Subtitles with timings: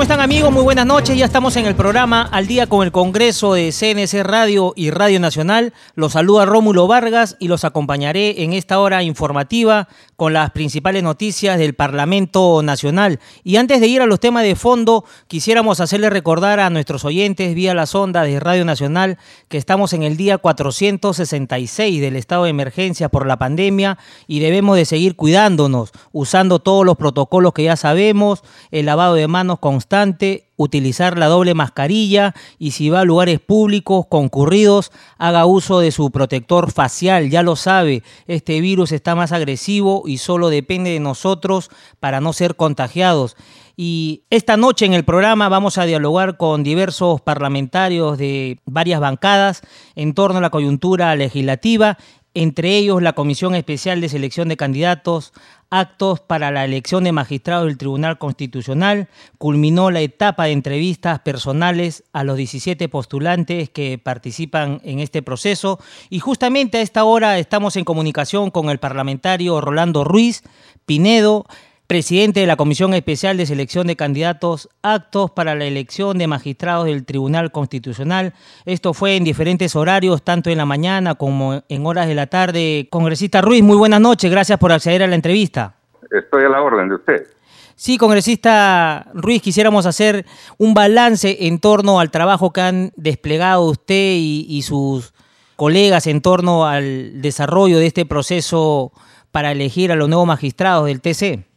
[0.00, 0.50] ¿Cómo están amigos?
[0.50, 1.18] Muy buenas noches.
[1.18, 5.20] Ya estamos en el programa Al día con el Congreso de CNC Radio y Radio
[5.20, 5.74] Nacional.
[5.94, 11.58] Los saluda Rómulo Vargas y los acompañaré en esta hora informativa con las principales noticias
[11.58, 13.20] del Parlamento Nacional.
[13.44, 17.54] Y antes de ir a los temas de fondo, quisiéramos hacerle recordar a nuestros oyentes
[17.54, 22.50] vía la sonda de Radio Nacional que estamos en el día 466 del estado de
[22.50, 27.76] emergencia por la pandemia y debemos de seguir cuidándonos, usando todos los protocolos que ya
[27.76, 33.04] sabemos, el lavado de manos con constante, utilizar la doble mascarilla y si va a
[33.04, 37.28] lugares públicos concurridos, haga uso de su protector facial.
[37.28, 42.32] Ya lo sabe, este virus está más agresivo y solo depende de nosotros para no
[42.32, 43.36] ser contagiados.
[43.76, 49.62] Y esta noche en el programa vamos a dialogar con diversos parlamentarios de varias bancadas
[49.96, 51.98] en torno a la coyuntura legislativa
[52.34, 55.32] entre ellos la Comisión Especial de Selección de Candidatos,
[55.68, 62.04] actos para la elección de magistrados del Tribunal Constitucional, culminó la etapa de entrevistas personales
[62.12, 65.78] a los 17 postulantes que participan en este proceso.
[66.08, 70.42] Y justamente a esta hora estamos en comunicación con el parlamentario Rolando Ruiz
[70.86, 71.46] Pinedo,
[71.90, 76.86] presidente de la Comisión Especial de Selección de Candidatos, actos para la elección de magistrados
[76.86, 78.32] del Tribunal Constitucional.
[78.64, 82.86] Esto fue en diferentes horarios, tanto en la mañana como en horas de la tarde.
[82.92, 85.74] Congresista Ruiz, muy buenas noches, gracias por acceder a la entrevista.
[86.12, 87.26] Estoy a la orden de usted.
[87.74, 90.26] Sí, congresista Ruiz, quisiéramos hacer
[90.58, 95.12] un balance en torno al trabajo que han desplegado usted y, y sus
[95.56, 98.92] colegas en torno al desarrollo de este proceso
[99.32, 101.49] para elegir a los nuevos magistrados del TC.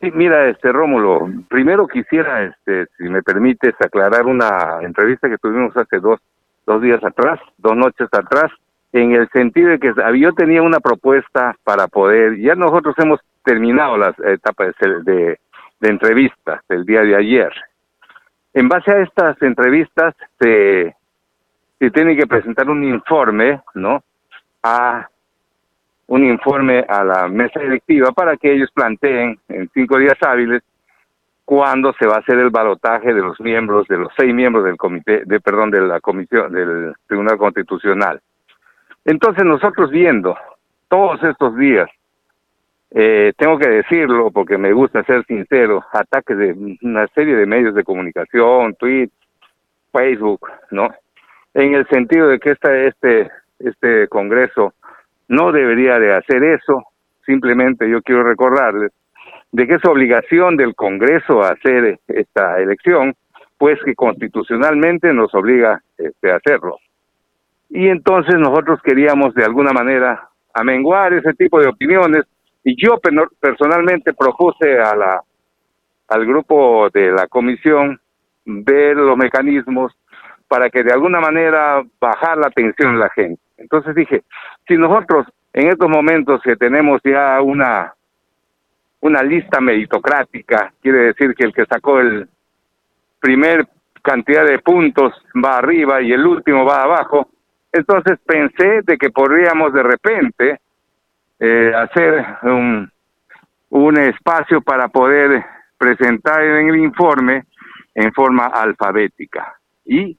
[0.00, 5.76] Sí, mira, este Rómulo, primero quisiera, este, si me permites, aclarar una entrevista que tuvimos
[5.76, 6.18] hace dos,
[6.66, 8.50] dos días atrás, dos noches atrás,
[8.92, 13.98] en el sentido de que yo tenía una propuesta para poder, ya nosotros hemos terminado
[13.98, 15.38] las etapas de,
[15.80, 17.52] de entrevistas del día de ayer.
[18.54, 20.96] En base a estas entrevistas se,
[21.78, 24.02] se tiene que presentar un informe, ¿no?
[24.62, 25.08] A
[26.10, 30.60] un informe a la mesa directiva para que ellos planteen en cinco días hábiles
[31.44, 34.76] cuándo se va a hacer el balotaje de los miembros, de los seis miembros del
[34.76, 38.20] comité, de perdón, de la comisión del Tribunal Constitucional.
[39.04, 40.36] Entonces nosotros viendo
[40.88, 41.88] todos estos días,
[42.90, 47.76] eh, tengo que decirlo porque me gusta ser sincero, ataques de una serie de medios
[47.76, 49.14] de comunicación, tweets,
[49.92, 50.88] Facebook, ¿no?
[51.54, 54.74] En el sentido de que esta, este, este Congreso
[55.30, 56.84] no debería de hacer eso.
[57.24, 58.92] Simplemente yo quiero recordarles
[59.52, 63.14] de que es obligación del Congreso hacer esta elección,
[63.56, 66.78] pues que constitucionalmente nos obliga este, a hacerlo.
[67.68, 72.24] Y entonces nosotros queríamos de alguna manera amenguar ese tipo de opiniones
[72.64, 72.98] y yo
[73.40, 75.22] personalmente propuse a la
[76.08, 78.00] al grupo de la comisión
[78.44, 79.92] ver los mecanismos
[80.48, 83.40] para que de alguna manera bajar la tensión de la gente.
[83.60, 84.22] Entonces dije,
[84.66, 87.94] si nosotros en estos momentos que tenemos ya una
[89.00, 92.28] una lista meritocrática, quiere decir que el que sacó el
[93.18, 93.66] primer
[94.02, 95.12] cantidad de puntos
[95.42, 97.28] va arriba y el último va abajo,
[97.72, 100.60] entonces pensé de que podríamos de repente
[101.38, 102.90] eh, hacer un,
[103.70, 105.44] un espacio para poder
[105.78, 107.44] presentar en el informe
[107.94, 109.54] en forma alfabética.
[109.84, 110.16] Y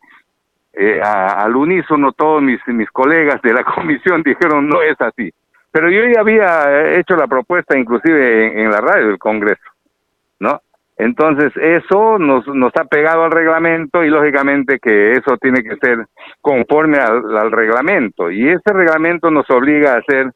[0.74, 5.32] eh, al unísono todos mis, mis colegas de la comisión dijeron no es así.
[5.72, 9.64] Pero yo ya había hecho la propuesta inclusive en, la radio del Congreso,
[10.40, 10.62] ¿no?
[10.98, 16.06] Entonces eso nos, nos ha pegado al reglamento y lógicamente que eso tiene que ser
[16.42, 20.32] conforme al, al reglamento y ese reglamento nos obliga a hacer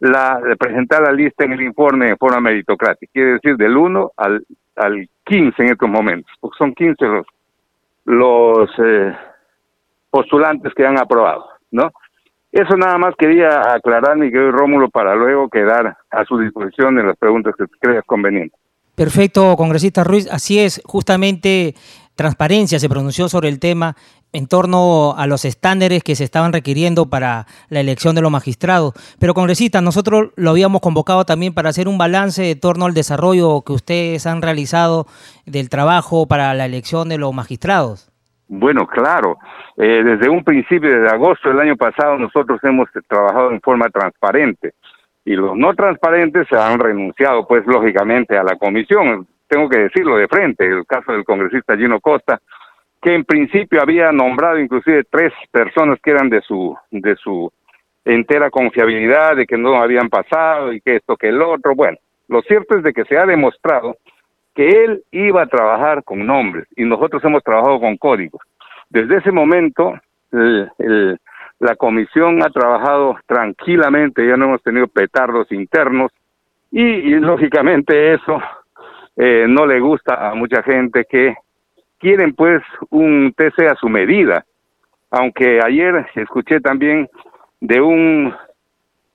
[0.00, 4.44] la presentar la lista en el informe en forma meritocrática, quiere decir del 1 al,
[4.76, 7.26] al 15 en estos momentos, porque son 15 los,
[8.04, 9.16] los eh,
[10.18, 11.90] postulantes que han aprobado, ¿no?
[12.50, 17.06] Eso nada más quería aclarar, mi querido Rómulo, para luego quedar a su disposición en
[17.06, 18.58] las preguntas que creas convenientes.
[18.96, 20.28] Perfecto, congresista Ruiz.
[20.32, 21.74] Así es, justamente
[22.18, 23.94] Transparencia se pronunció sobre el tema
[24.32, 28.94] en torno a los estándares que se estaban requiriendo para la elección de los magistrados.
[29.20, 33.62] Pero congresista, nosotros lo habíamos convocado también para hacer un balance de torno al desarrollo
[33.62, 35.06] que ustedes han realizado
[35.46, 38.10] del trabajo para la elección de los magistrados.
[38.48, 39.38] Bueno, claro.
[39.80, 44.72] Eh, desde un principio, desde agosto del año pasado, nosotros hemos trabajado en forma transparente
[45.24, 49.28] y los no transparentes se han renunciado, pues lógicamente, a la comisión.
[49.46, 52.40] Tengo que decirlo de frente, el caso del congresista Gino Costa,
[53.00, 57.52] que en principio había nombrado inclusive tres personas que eran de su de su
[58.04, 61.76] entera confiabilidad, de que no habían pasado y que esto que el otro.
[61.76, 63.96] Bueno, lo cierto es de que se ha demostrado
[64.56, 68.40] que él iba a trabajar con nombres y nosotros hemos trabajado con códigos.
[68.90, 69.94] Desde ese momento,
[70.30, 76.10] la comisión ha trabajado tranquilamente, ya no hemos tenido petardos internos
[76.70, 78.40] y, lógicamente eso
[79.16, 81.34] eh, no le gusta a mucha gente que
[81.98, 84.44] quieren pues un TC a su medida.
[85.10, 87.08] Aunque ayer escuché también
[87.60, 88.34] de un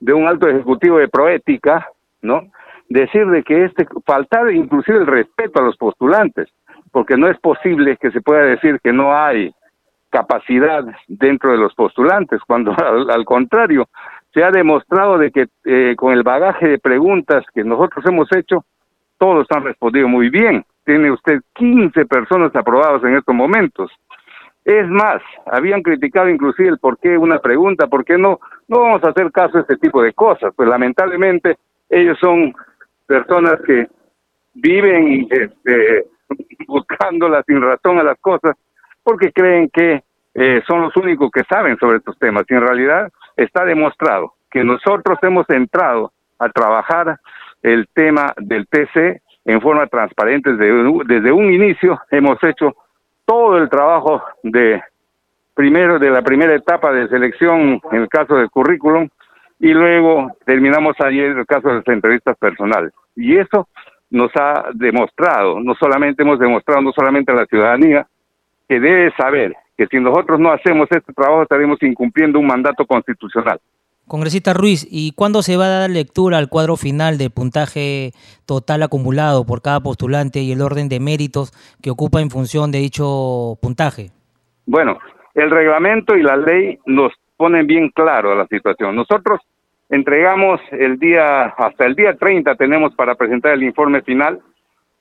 [0.00, 1.88] de un alto ejecutivo de Proética,
[2.20, 2.42] ¿no?
[2.90, 6.48] Decir de que este faltar inclusive el respeto a los postulantes,
[6.92, 9.54] porque no es posible que se pueda decir que no hay
[10.14, 12.72] capacidad dentro de los postulantes, cuando
[13.10, 13.88] al, contrario
[14.32, 18.64] se ha demostrado de que eh, con el bagaje de preguntas que nosotros hemos hecho,
[19.18, 23.90] todos han respondido muy bien tiene usted 15 personas aprobadas en estos momentos.
[24.64, 29.04] Es más, habían criticado inclusive el por qué una pregunta, por qué no, no vamos
[29.04, 30.52] a hacer caso a este tipo de cosas.
[30.54, 31.56] Pues lamentablemente
[31.88, 32.54] ellos son
[33.06, 33.88] personas que
[34.54, 36.06] viven este,
[36.66, 38.56] buscándola sin razón a las cosas
[39.04, 40.02] porque creen que
[40.34, 42.44] eh, son los únicos que saben sobre estos temas.
[42.48, 47.18] Y en realidad está demostrado que nosotros hemos entrado a trabajar
[47.62, 50.72] el tema del TC en forma transparente desde,
[51.06, 52.00] desde un inicio.
[52.10, 52.74] Hemos hecho
[53.24, 54.82] todo el trabajo de
[55.54, 59.08] primero de la primera etapa de selección en el caso del currículum
[59.60, 62.92] y luego terminamos ayer el caso de las entrevistas personales.
[63.14, 63.68] Y eso
[64.10, 68.06] nos ha demostrado, no solamente hemos demostrado, no solamente a la ciudadanía,
[68.68, 73.60] que debe saber que si nosotros no hacemos este trabajo estaremos incumpliendo un mandato constitucional.
[74.06, 78.12] Congresista Ruiz, ¿y cuándo se va a dar lectura al cuadro final del puntaje
[78.46, 81.52] total acumulado por cada postulante y el orden de méritos
[81.82, 84.10] que ocupa en función de dicho puntaje?
[84.66, 84.98] Bueno,
[85.34, 88.94] el reglamento y la ley nos ponen bien claro la situación.
[88.94, 89.40] Nosotros
[89.88, 94.38] entregamos el día, hasta el día 30 tenemos para presentar el informe final,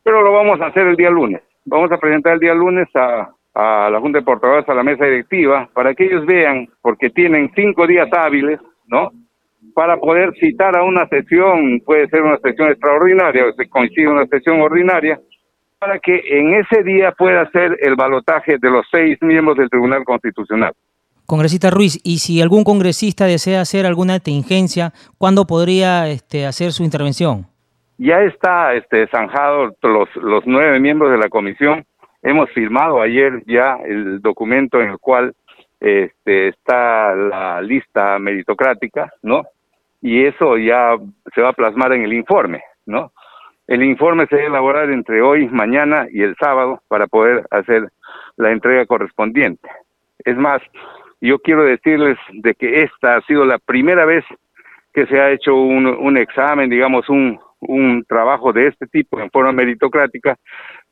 [0.01, 1.41] pero lo vamos a hacer el día lunes.
[1.65, 5.05] Vamos a presentar el día lunes a, a la Junta de Portavoces, a la mesa
[5.05, 9.11] directiva, para que ellos vean, porque tienen cinco días hábiles ¿no?
[9.73, 14.25] Para poder citar a una sesión, puede ser una sesión extraordinaria o se coincide una
[14.27, 15.19] sesión ordinaria,
[15.79, 20.03] para que en ese día pueda ser el balotaje de los seis miembros del Tribunal
[20.05, 20.73] Constitucional.
[21.25, 26.83] Congresista Ruiz, y si algún congresista desea hacer alguna contingencia, ¿cuándo podría este, hacer su
[26.83, 27.47] intervención?
[27.97, 31.85] Ya está este, zanjado los, los nueve miembros de la comisión.
[32.23, 35.33] Hemos firmado ayer ya el documento en el cual
[35.81, 39.43] este, está la lista meritocrática, ¿no?
[40.01, 40.95] Y eso ya
[41.35, 43.11] se va a plasmar en el informe, ¿no?
[43.67, 47.89] El informe se va a elaborar entre hoy, mañana y el sábado para poder hacer
[48.37, 49.67] la entrega correspondiente.
[50.19, 50.61] Es más,
[51.19, 54.23] yo quiero decirles de que esta ha sido la primera vez
[54.93, 59.29] que se ha hecho un, un examen, digamos, un, un trabajo de este tipo en
[59.31, 60.37] forma meritocrática,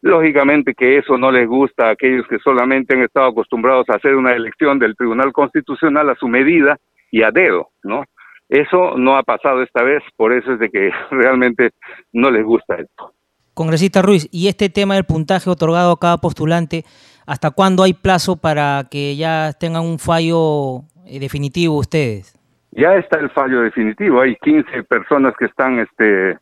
[0.01, 4.15] lógicamente que eso no les gusta a aquellos que solamente han estado acostumbrados a hacer
[4.15, 6.77] una elección del Tribunal Constitucional a su medida
[7.11, 8.03] y a dedo, ¿no?
[8.49, 11.69] Eso no ha pasado esta vez, por eso es de que realmente
[12.11, 13.13] no les gusta esto.
[13.53, 16.83] Congresista Ruiz, y este tema del puntaje otorgado a cada postulante,
[17.27, 22.37] ¿hasta cuándo hay plazo para que ya tengan un fallo eh, definitivo ustedes?
[22.71, 26.37] Ya está el fallo definitivo, hay 15 personas que están este,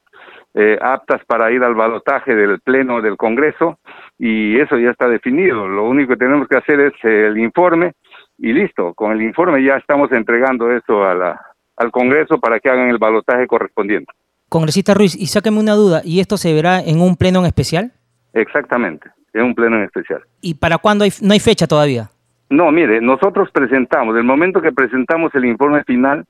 [0.53, 3.79] eh, aptas para ir al balotaje del Pleno del Congreso
[4.17, 5.67] y eso ya está definido.
[5.67, 7.93] Lo único que tenemos que hacer es el informe
[8.37, 8.93] y listo.
[8.93, 11.41] Con el informe ya estamos entregando eso a la,
[11.77, 14.11] al Congreso para que hagan el balotaje correspondiente.
[14.49, 17.91] Congresista Ruiz, y sáqueme una duda, ¿y esto se verá en un pleno en especial?
[18.33, 20.21] Exactamente, en un pleno en especial.
[20.41, 22.09] ¿Y para cuándo hay, no hay fecha todavía?
[22.49, 26.25] No, mire, nosotros presentamos, el momento que presentamos el informe final,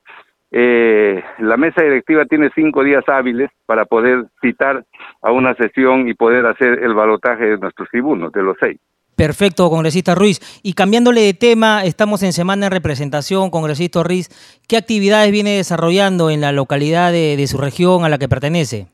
[0.52, 4.84] eh, la mesa directiva tiene cinco días hábiles para poder citar
[5.22, 8.80] a una sesión y poder hacer el balotaje de nuestros tribunos, de los seis.
[9.16, 10.40] Perfecto, congresista Ruiz.
[10.62, 14.30] Y cambiándole de tema, estamos en semana de representación, congresista Ruiz.
[14.66, 18.86] ¿Qué actividades viene desarrollando en la localidad de, su región a la que pertenece?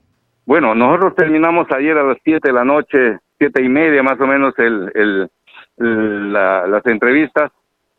[0.44, 4.26] Bueno, nosotros terminamos ayer a las siete de la noche, siete y media más o
[4.26, 7.52] menos, el, el, las entrevistas.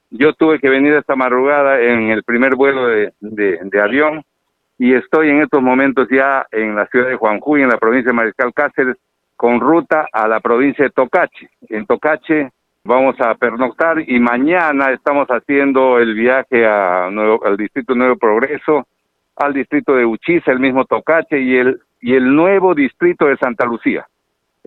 [0.10, 4.24] Yo tuve que venir esta madrugada en el primer vuelo de, de, avión
[4.78, 8.16] y estoy en estos momentos ya en la ciudad de Juanjuy, en la provincia de
[8.16, 8.98] Mariscal Cáceres,
[9.36, 11.50] con ruta a la provincia de Tocache.
[11.70, 12.52] En Tocache
[12.84, 16.62] vamos a pernoctar y mañana estamos haciendo el viaje
[17.12, 18.88] Nuevo, al distrito Nuevo Progreso,
[19.36, 23.66] al distrito de Uchiza, el mismo Tocache y el y el nuevo distrito de Santa
[23.66, 24.08] Lucía.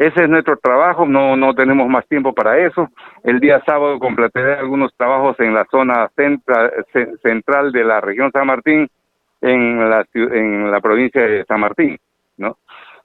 [0.00, 2.88] Ese es nuestro trabajo, no no tenemos más tiempo para eso.
[3.22, 6.10] El día sábado completaré algunos trabajos en la zona
[7.22, 8.88] central de la región San Martín,
[9.42, 11.98] en la en la provincia de San Martín,
[12.38, 12.56] ¿no?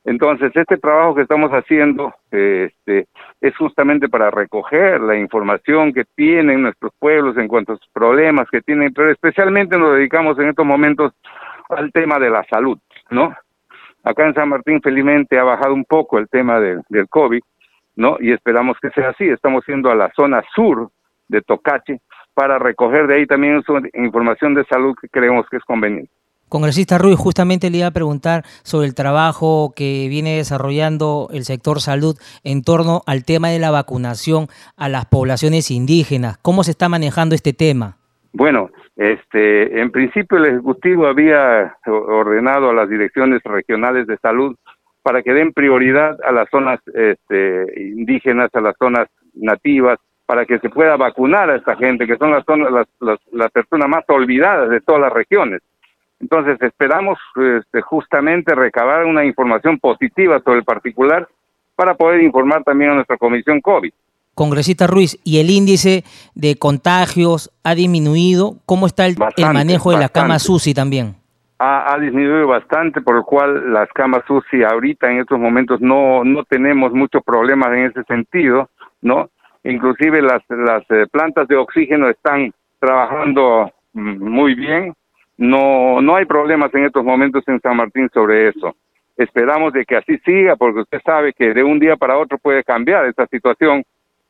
[0.05, 3.07] Entonces, este trabajo que estamos haciendo este,
[3.41, 8.47] es justamente para recoger la información que tienen nuestros pueblos en cuanto a sus problemas
[8.49, 11.11] que tienen, pero especialmente nos dedicamos en estos momentos
[11.67, 13.35] al tema de la salud, ¿no?
[14.05, 17.41] Acá en San Martín felizmente ha bajado un poco el tema del, del COVID,
[17.95, 18.17] ¿no?
[18.19, 19.25] Y esperamos que sea así.
[19.25, 20.91] Estamos yendo a la zona sur
[21.27, 21.99] de Tocache
[22.35, 23.63] para recoger de ahí también
[23.95, 26.11] información de salud que creemos que es conveniente.
[26.49, 31.81] Congresista Ruiz, justamente le iba a preguntar sobre el trabajo que viene desarrollando el sector
[31.81, 34.47] salud en torno al tema de la vacunación
[34.77, 36.37] a las poblaciones indígenas.
[36.37, 37.97] ¿Cómo se está manejando este tema?
[38.31, 44.55] Bueno, este, en principio el Ejecutivo había ordenado a las direcciones regionales de salud
[45.03, 50.59] para que den prioridad a las zonas este, indígenas, a las zonas nativas, para que
[50.59, 54.69] se pueda vacunar a esta gente, que son las, zonas, las, las personas más olvidadas
[54.69, 55.61] de todas las regiones.
[56.19, 61.27] Entonces esperamos este, justamente recabar una información positiva sobre el particular
[61.75, 63.91] para poder informar también a nuestra comisión COVID.
[64.35, 66.03] Congresista Ruiz, ¿y el índice
[66.35, 68.57] de contagios ha disminuido?
[68.65, 71.15] ¿Cómo está el, manejo de la cama SUSI también?
[71.57, 76.43] Ha, disminuido bastante, por lo cual las camas SUSI ahorita en estos momentos no, no
[76.43, 78.69] tenemos muchos problemas en ese sentido,
[79.01, 79.29] ¿no?
[79.63, 84.93] Inclusive las, las eh, plantas de oxígeno están trabajando mm, muy bien,
[85.37, 88.75] no, no hay problemas en estos momentos en San Martín sobre eso.
[89.17, 92.63] Esperamos de que así siga, porque usted sabe que de un día para otro puede
[92.63, 93.83] cambiar esta situación,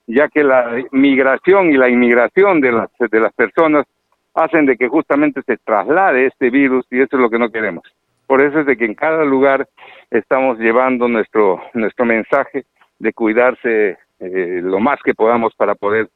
[0.08, 3.86] ya que la migración y la inmigración de las, de las personas
[4.34, 7.84] hacen de que justamente se traslade este virus y eso es lo que no queremos.
[8.28, 9.68] Por eso es de que en cada lugar
[10.12, 12.66] estamos llevando nuestro, nuestro mensaje
[13.00, 16.10] de cuidarse eh, lo más que podamos para poder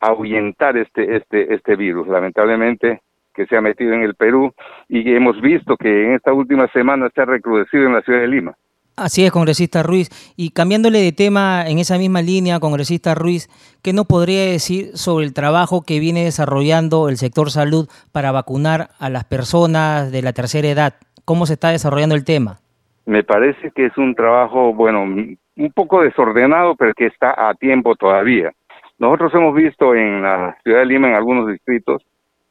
[0.00, 2.06] ahuyentar este, este, este virus.
[2.08, 3.00] Lamentablemente
[3.34, 4.52] que se ha metido en el Perú
[4.88, 8.28] y hemos visto que en esta última semana se ha recrudecido en la ciudad de
[8.28, 8.54] Lima.
[8.96, 10.08] Así es, congresista Ruiz.
[10.38, 13.46] Y cambiándole de tema en esa misma línea, congresista Ruiz,
[13.82, 18.88] ¿qué nos podría decir sobre el trabajo que viene desarrollando el sector salud para vacunar
[18.98, 20.94] a las personas de la tercera edad?
[21.26, 22.60] ¿Cómo se está desarrollando el tema?
[23.04, 27.96] Me parece que es un trabajo, bueno, un poco desordenado, pero que está a tiempo
[27.96, 28.50] todavía.
[28.98, 32.02] Nosotros hemos visto en la ciudad de Lima, en algunos distritos,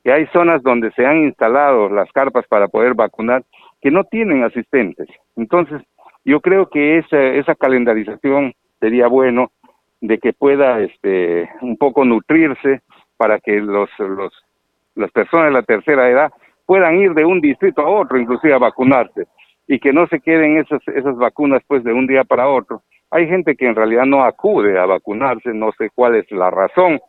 [0.04, 3.44] que hay zonas donde se han instalado las carpas para poder vacunar
[3.82, 5.08] que no tienen asistentes.
[5.36, 5.82] Entonces,
[6.26, 9.52] yo creo que esa, esa calendarización sería bueno
[10.02, 12.82] de que pueda este un poco nutrirse
[13.18, 14.34] para que los, los
[14.96, 16.32] las personas de la tercera edad
[16.66, 19.28] puedan ir de un distrito a otro, inclusive a vacunarse,
[19.68, 22.82] y que no se queden esas, esas vacunas pues de un día para otro.
[23.12, 27.00] Hay gente que en realidad no acude a vacunarse, no sé cuál es la razón,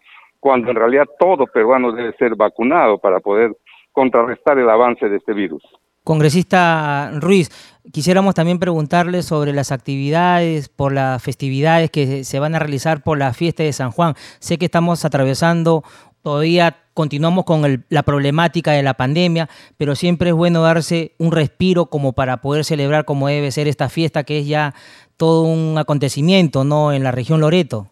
[0.40, 3.52] cuando en realidad todo peruano debe ser vacunado para poder
[3.92, 5.62] contrarrestar el avance de este virus.
[6.06, 7.50] Congresista Ruiz,
[7.90, 13.18] quisiéramos también preguntarle sobre las actividades por las festividades que se van a realizar por
[13.18, 14.14] la fiesta de San Juan.
[14.38, 15.82] Sé que estamos atravesando,
[16.22, 19.48] todavía continuamos con la problemática de la pandemia,
[19.78, 23.88] pero siempre es bueno darse un respiro como para poder celebrar como debe ser esta
[23.88, 24.74] fiesta que es ya
[25.16, 26.92] todo un acontecimiento, ¿no?
[26.92, 27.90] En la región Loreto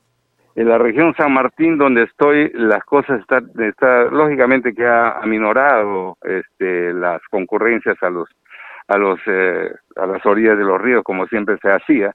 [0.56, 6.16] en la región San Martín donde estoy las cosas están está lógicamente que ha aminorado
[6.22, 8.28] este las concurrencias a los
[8.86, 12.14] a los eh, a las orillas de los ríos como siempre se hacía.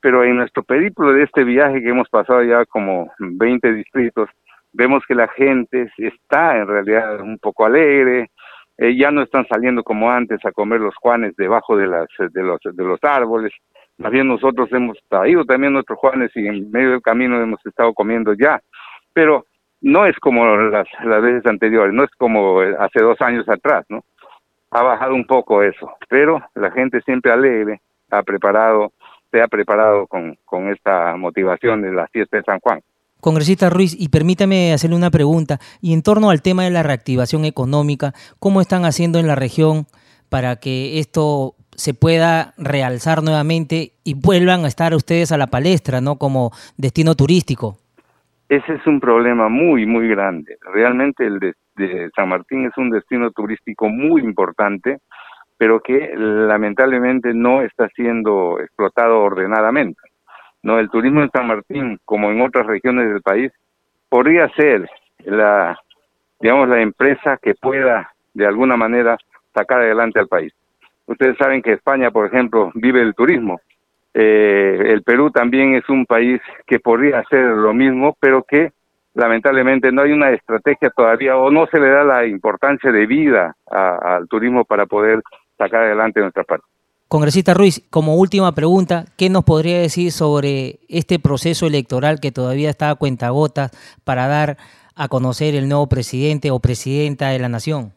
[0.00, 4.28] Pero en nuestro periplo de este viaje que hemos pasado ya como 20 distritos
[4.72, 8.30] vemos que la gente está en realidad un poco alegre
[8.76, 12.42] eh, ya no están saliendo como antes a comer los juanes debajo de las de
[12.42, 13.52] los de los árboles
[13.98, 17.92] más bien nosotros hemos traído también nuestros Juanes y en medio del camino hemos estado
[17.92, 18.62] comiendo ya.
[19.12, 19.44] Pero
[19.80, 24.04] no es como las, las veces anteriores, no es como hace dos años atrás, ¿no?
[24.70, 28.92] Ha bajado un poco eso, pero la gente siempre alegre, ha preparado,
[29.30, 32.80] se ha preparado con, con esta motivación de la fiesta de San Juan.
[33.20, 37.44] Congresista Ruiz, y permítame hacerle una pregunta, y en torno al tema de la reactivación
[37.44, 39.86] económica, ¿cómo están haciendo en la región
[40.28, 46.00] para que esto se pueda realzar nuevamente y vuelvan a estar ustedes a la palestra,
[46.00, 46.16] ¿no?
[46.16, 47.76] Como destino turístico.
[48.48, 50.58] ese es un problema muy, muy grande.
[50.60, 54.98] Realmente el de, San Martín es un destino turístico muy importante,
[55.56, 60.00] pero que lamentablemente no está siendo explotado ordenadamente.
[60.64, 63.52] No, el turismo en San Martín, como en otras regiones del país,
[64.08, 64.90] podría ser
[65.24, 65.78] la,
[66.40, 69.16] digamos, la empresa que pueda de alguna manera
[69.54, 70.52] sacar adelante al país.
[71.08, 73.60] Ustedes saben que España, por ejemplo, vive el turismo.
[74.12, 78.72] Eh, el Perú también es un país que podría hacer lo mismo, pero que
[79.14, 83.56] lamentablemente no hay una estrategia todavía o no se le da la importancia de vida
[83.66, 85.22] al turismo para poder
[85.56, 86.66] sacar adelante nuestra parte.
[87.08, 92.68] Congresista Ruiz, como última pregunta, ¿qué nos podría decir sobre este proceso electoral que todavía
[92.68, 93.70] está a cuentagotas
[94.04, 94.58] para dar
[94.94, 97.92] a conocer el nuevo presidente o presidenta de la nación?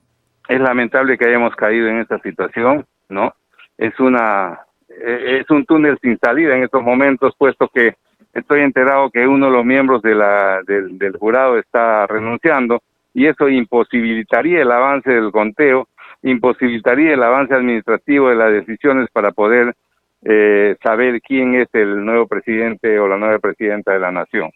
[0.48, 3.34] Es lamentable que hayamos caído en esta situación, ¿no?
[3.78, 4.60] Es una
[5.00, 7.96] eh, es un túnel sin salida en estos momentos, puesto que
[8.34, 12.82] estoy enterado que uno de los miembros de la, del, jurado está renunciando
[13.14, 15.88] y eso imposibilitaría el avance del conteo,
[16.24, 19.76] imposibilitaría el avance administrativo de las decisiones para poder
[20.24, 24.52] eh, saber quién es el nuevo presidente o la nueva presidenta de la nación,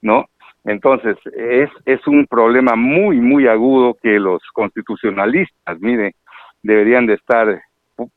[0.00, 0.26] ¿no?
[0.64, 6.14] Entonces, es, es un problema muy, muy agudo que los constitucionalistas, mire,
[6.62, 7.62] deberían de estar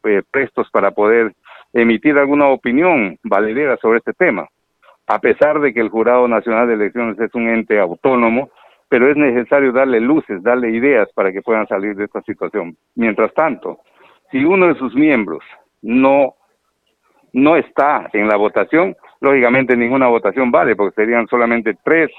[0.04, 1.34] eh, prestos para poder
[1.74, 4.48] emitir alguna opinión valedera sobre este tema,
[5.08, 8.50] a pesar de que el Jurado Nacional de Elecciones es un ente autónomo,
[8.90, 12.76] pero es necesario darle luces, darle ideas para que puedan salir de esta situación.
[12.96, 13.80] Mientras tanto,
[14.32, 15.44] si uno de sus miembros
[15.82, 16.36] no,
[17.34, 22.10] no está en la votación, lógicamente ninguna votación vale, porque serían solamente tres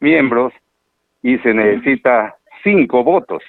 [0.00, 0.52] miembros
[1.22, 3.42] y se necesita cinco votos.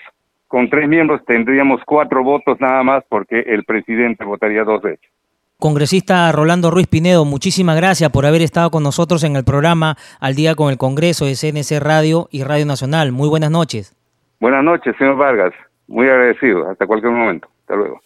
[0.51, 5.10] Con tres miembros tendríamos cuatro votos nada más porque el presidente votaría dos veces.
[5.58, 10.36] Congresista Rolando Ruiz Pinedo, muchísimas gracias por haber estado con nosotros en el programa Al
[10.36, 13.13] Día con el Congreso de CNC Radio y Radio Nacional.
[13.13, 13.96] Muy buenas noches.
[14.41, 15.53] Buenas noches, señor Vargas.
[15.88, 16.70] Muy agradecido.
[16.70, 17.48] Hasta cualquier momento.
[17.62, 18.01] Hasta luego.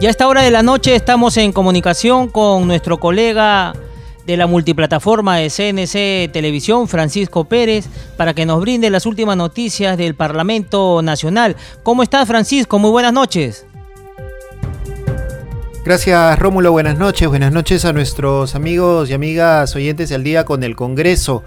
[0.00, 3.74] Ya a esta hora de la noche estamos en comunicación con nuestro colega
[4.26, 9.98] de la multiplataforma de CNC Televisión, Francisco Pérez, para que nos brinde las últimas noticias
[9.98, 11.56] del Parlamento Nacional.
[11.82, 12.78] ¿Cómo estás, Francisco?
[12.78, 13.66] Muy buenas noches.
[15.84, 20.62] Gracias Rómulo, buenas noches, buenas noches a nuestros amigos y amigas oyentes del día con
[20.62, 21.44] el Congreso.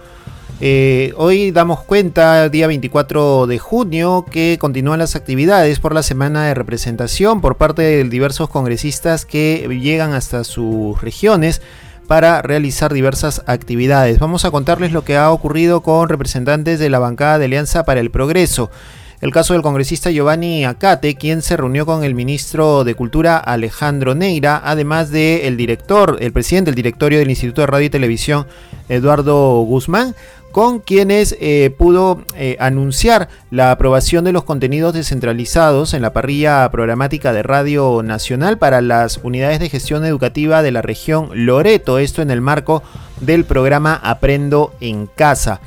[0.60, 6.46] Eh, hoy damos cuenta, día 24 de junio, que continúan las actividades por la semana
[6.46, 11.62] de representación por parte de diversos congresistas que llegan hasta sus regiones
[12.08, 14.20] para realizar diversas actividades.
[14.20, 18.00] Vamos a contarles lo que ha ocurrido con representantes de la bancada de Alianza para
[18.00, 18.72] el Progreso.
[19.20, 24.14] El caso del congresista Giovanni Acate, quien se reunió con el ministro de Cultura Alejandro
[24.14, 28.46] Neira, además del director, el presidente del directorio del Instituto de Radio y Televisión,
[28.90, 30.14] Eduardo Guzmán,
[30.58, 36.68] con quienes eh, pudo eh, anunciar la aprobación de los contenidos descentralizados en la parrilla
[36.72, 42.24] programática de Radio Nacional para las unidades de gestión educativa de la región Loreto, esto
[42.24, 42.82] en el marco
[43.22, 45.62] del programa Aprendo en Casa.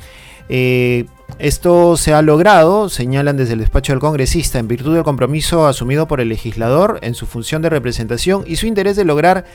[0.49, 1.05] Eh,
[1.39, 6.05] esto se ha logrado, señalan desde el despacho del congresista, en virtud del compromiso asumido
[6.09, 9.45] por el legislador en su función de representación y su interés de lograr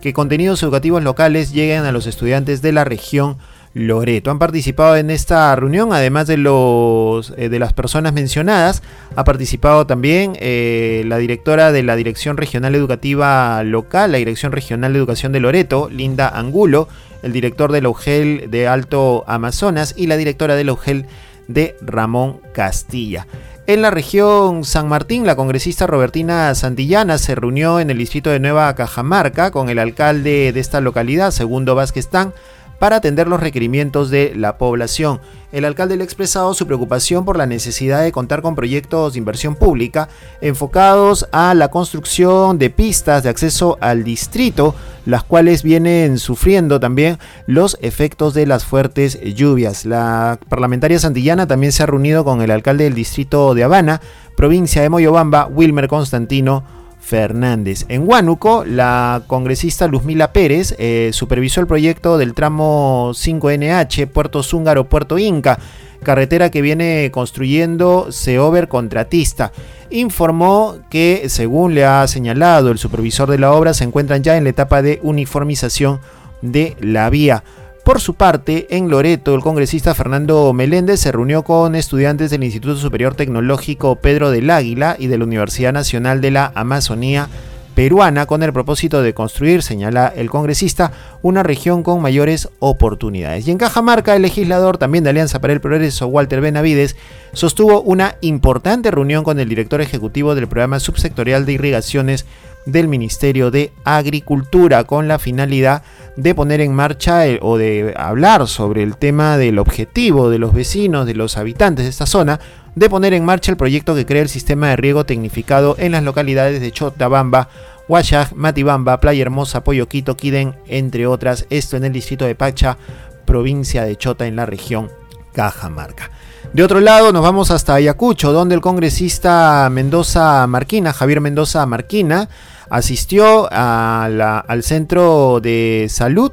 [0.00, 3.36] que contenidos educativos locales lleguen a los estudiantes de la región
[3.76, 4.30] Loreto.
[4.30, 8.82] Han participado en esta reunión, además de, los, eh, de las personas mencionadas,
[9.14, 14.94] ha participado también eh, la directora de la Dirección Regional Educativa Local, la Dirección Regional
[14.94, 16.88] de Educación de Loreto, Linda Angulo,
[17.22, 21.04] el director de la UGEL de Alto Amazonas y la directora de la UGEL
[21.46, 23.26] de Ramón Castilla.
[23.66, 28.40] En la región San Martín, la congresista Robertina Santillana se reunió en el distrito de
[28.40, 32.32] Nueva Cajamarca con el alcalde de esta localidad, Segundo Vázquez Tan,
[32.78, 35.20] para atender los requerimientos de la población.
[35.52, 39.18] El alcalde le ha expresado su preocupación por la necesidad de contar con proyectos de
[39.18, 40.08] inversión pública
[40.40, 44.74] enfocados a la construcción de pistas de acceso al distrito,
[45.06, 49.86] las cuales vienen sufriendo también los efectos de las fuertes lluvias.
[49.86, 54.00] La parlamentaria santillana también se ha reunido con el alcalde del distrito de Habana,
[54.36, 56.64] provincia de Moyobamba, Wilmer Constantino
[57.06, 57.86] Fernández.
[57.88, 64.88] En Huánuco, la congresista Luzmila Pérez eh, supervisó el proyecto del tramo 5NH Puerto Zúngaro
[64.88, 65.56] Puerto Inca,
[66.02, 69.52] carretera que viene construyendo Seover Contratista.
[69.90, 74.42] Informó que, según le ha señalado el supervisor de la obra, se encuentran ya en
[74.42, 76.00] la etapa de uniformización
[76.42, 77.44] de la vía.
[77.86, 82.74] Por su parte, en Loreto, el congresista Fernando Meléndez se reunió con estudiantes del Instituto
[82.74, 87.28] Superior Tecnológico Pedro del Águila y de la Universidad Nacional de la Amazonía
[87.76, 90.90] peruana con el propósito de construir, señala el congresista,
[91.22, 93.46] una región con mayores oportunidades.
[93.46, 96.96] Y en Cajamarca, el legislador también de Alianza para el Progreso, Walter Benavides,
[97.34, 102.26] sostuvo una importante reunión con el director ejecutivo del programa subsectorial de irrigaciones
[102.66, 105.82] del Ministerio de Agricultura con la finalidad
[106.16, 111.06] de poner en marcha o de hablar sobre el tema del objetivo de los vecinos,
[111.06, 112.40] de los habitantes de esta zona,
[112.74, 116.02] de poner en marcha el proyecto que crea el sistema de riego tecnificado en las
[116.02, 117.48] localidades de Chotabamba,
[117.88, 122.76] Huayaj, Matibamba, Playa Hermosa, Poyoquito, Quiden, entre otras, esto en el distrito de Pacha,
[123.24, 124.90] provincia de Chota, en la región
[125.32, 126.10] Cajamarca.
[126.52, 132.28] De otro lado, nos vamos hasta Ayacucho, donde el congresista Mendoza Marquina, Javier Mendoza Marquina,
[132.70, 136.32] asistió al centro de salud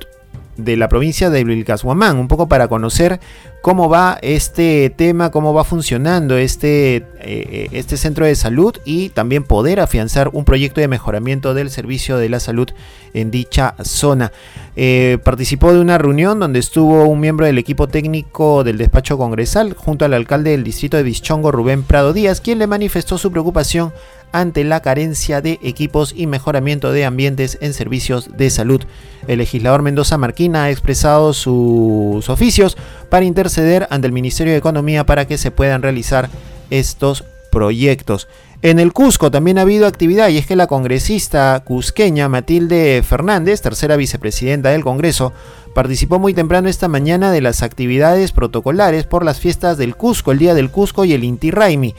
[0.57, 3.19] de la provincia de Vilcashuamán, un poco para conocer
[3.61, 9.43] cómo va este tema, cómo va funcionando este, eh, este centro de salud y también
[9.43, 12.69] poder afianzar un proyecto de mejoramiento del servicio de la salud
[13.13, 14.31] en dicha zona.
[14.75, 19.73] Eh, participó de una reunión donde estuvo un miembro del equipo técnico del despacho congresal
[19.73, 23.93] junto al alcalde del distrito de Bichongo, Rubén Prado Díaz, quien le manifestó su preocupación
[24.33, 28.81] ante la carencia de equipos y mejoramiento de ambientes en servicios de salud.
[29.27, 32.75] El legislador Mendoza Marquina ha expresado sus oficios
[33.09, 36.29] para interceder ante el Ministerio de Economía para que se puedan realizar
[36.69, 38.27] estos proyectos.
[38.63, 43.61] En el Cusco también ha habido actividad y es que la congresista cusqueña Matilde Fernández,
[43.61, 45.33] tercera vicepresidenta del Congreso,
[45.75, 50.39] participó muy temprano esta mañana de las actividades protocolares por las fiestas del Cusco, el
[50.39, 51.93] Día del Cusco y el Inti Raimi.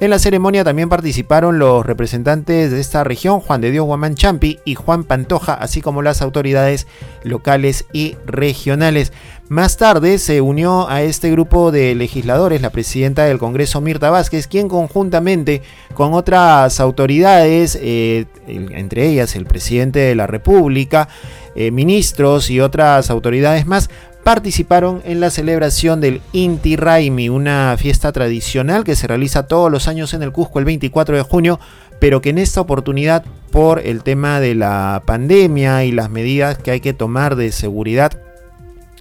[0.00, 4.58] En la ceremonia también participaron los representantes de esta región, Juan de Dios Guamán Champi
[4.64, 6.86] y Juan Pantoja, así como las autoridades
[7.22, 9.12] locales y regionales.
[9.50, 14.46] Más tarde se unió a este grupo de legisladores la presidenta del Congreso, Mirta Vázquez,
[14.46, 15.60] quien conjuntamente
[15.92, 21.08] con otras autoridades, eh, entre ellas el presidente de la República,
[21.56, 23.90] eh, ministros y otras autoridades más,
[24.30, 29.88] participaron en la celebración del Inti Raimi, una fiesta tradicional que se realiza todos los
[29.88, 31.58] años en el Cusco el 24 de junio,
[31.98, 36.70] pero que en esta oportunidad por el tema de la pandemia y las medidas que
[36.70, 38.12] hay que tomar de seguridad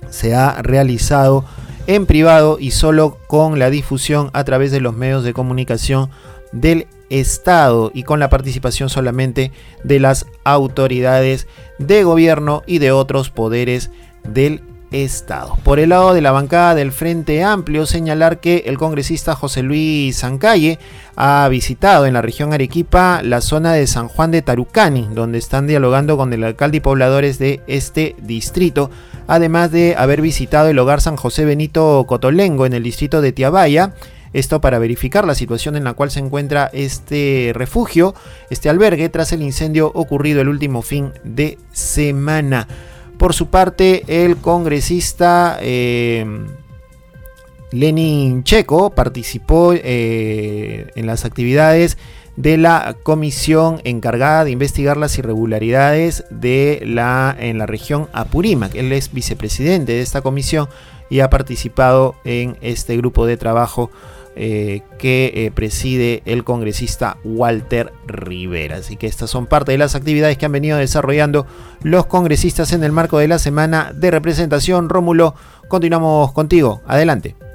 [0.09, 1.45] se ha realizado
[1.85, 6.09] en privado y solo con la difusión a través de los medios de comunicación
[6.53, 9.51] del Estado y con la participación solamente
[9.83, 11.45] de las autoridades
[11.77, 13.91] de gobierno y de otros poderes
[14.23, 15.57] del Estado.
[15.63, 20.19] Por el lado de la bancada del Frente Amplio, señalar que el congresista José Luis
[20.19, 20.79] Zancalle
[21.15, 25.67] ha visitado en la región Arequipa la zona de San Juan de Tarucani, donde están
[25.67, 28.89] dialogando con el alcalde y pobladores de este distrito,
[29.27, 33.93] además de haber visitado el hogar San José Benito Cotolengo en el distrito de Tiabaya.
[34.31, 38.13] Esto para verificar la situación en la cual se encuentra este refugio,
[38.51, 42.67] este albergue, tras el incendio ocurrido el último fin de semana.
[43.19, 46.25] Por su parte, el congresista eh,
[47.73, 51.97] Lenin Checo participó eh, en las actividades
[52.37, 58.73] de la comisión encargada de investigar las irregularidades de la, en la región Apurímac.
[58.75, 60.69] Él es vicepresidente de esta comisión
[61.09, 63.91] y ha participado en este grupo de trabajo
[64.41, 68.77] eh, que eh, preside el congresista Walter Rivera.
[68.77, 71.45] Así que estas son parte de las actividades que han venido desarrollando
[71.83, 74.87] los congresistas en el marco de la semana de representación.
[74.87, 75.35] Rómulo,
[75.67, 76.81] continuamos contigo.
[76.87, 77.48] Adelante.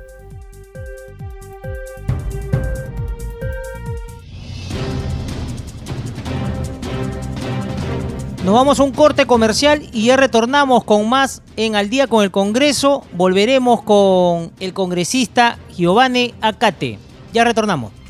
[8.44, 12.22] Nos vamos a un corte comercial y ya retornamos con más en Al día con
[12.22, 13.02] el Congreso.
[13.14, 16.98] Volveremos con el congresista Giovanni Acate.
[17.32, 18.03] Ya retornamos.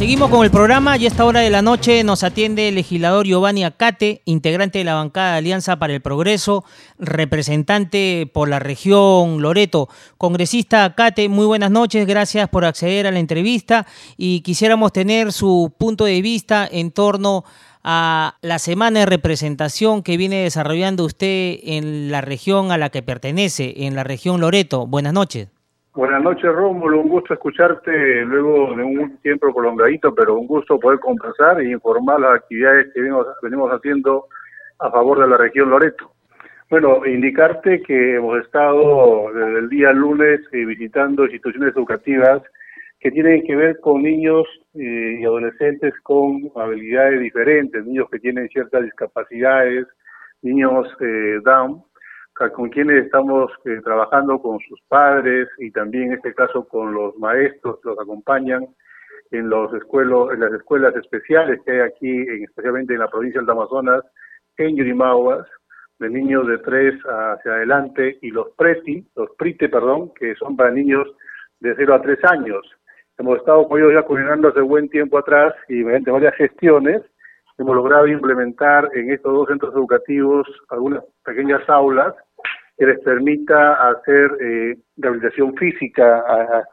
[0.00, 3.26] Seguimos con el programa y a esta hora de la noche nos atiende el legislador
[3.26, 6.64] Giovanni Acate, integrante de la bancada de Alianza para el Progreso,
[6.98, 9.90] representante por la región Loreto.
[10.16, 13.86] Congresista Acate, muy buenas noches, gracias por acceder a la entrevista
[14.16, 17.44] y quisiéramos tener su punto de vista en torno
[17.84, 23.02] a la semana de representación que viene desarrollando usted en la región a la que
[23.02, 24.86] pertenece, en la región Loreto.
[24.86, 25.48] Buenas noches.
[25.92, 27.00] Buenas noches, Rómulo.
[27.00, 32.20] Un gusto escucharte luego de un tiempo prolongadito, pero un gusto poder conversar e informar
[32.20, 34.26] las actividades que venimos, venimos haciendo
[34.78, 36.12] a favor de la región Loreto.
[36.70, 42.40] Bueno, indicarte que hemos estado desde el día lunes eh, visitando instituciones educativas
[43.00, 48.48] que tienen que ver con niños eh, y adolescentes con habilidades diferentes, niños que tienen
[48.50, 49.88] ciertas discapacidades,
[50.42, 50.86] niños
[51.42, 51.82] Down,
[52.48, 53.52] con quienes estamos
[53.84, 58.66] trabajando con sus padres y también en este caso con los maestros que los acompañan
[59.30, 63.50] en los escuelos, en las escuelas especiales que hay aquí, especialmente en la provincia del
[63.50, 64.02] Amazonas,
[64.56, 65.46] en Yurimaguas,
[65.98, 70.70] de niños de 3 hacia adelante, y los PRETI, los PRITE, perdón, que son para
[70.70, 71.06] niños
[71.60, 72.62] de 0 a 3 años.
[73.18, 77.02] Hemos estado con ellos ya coordinando hace buen tiempo atrás y mediante varias gestiones
[77.60, 82.14] hemos logrado implementar en estos dos centros educativos algunas pequeñas aulas
[82.80, 86.24] que les permita hacer eh, rehabilitación física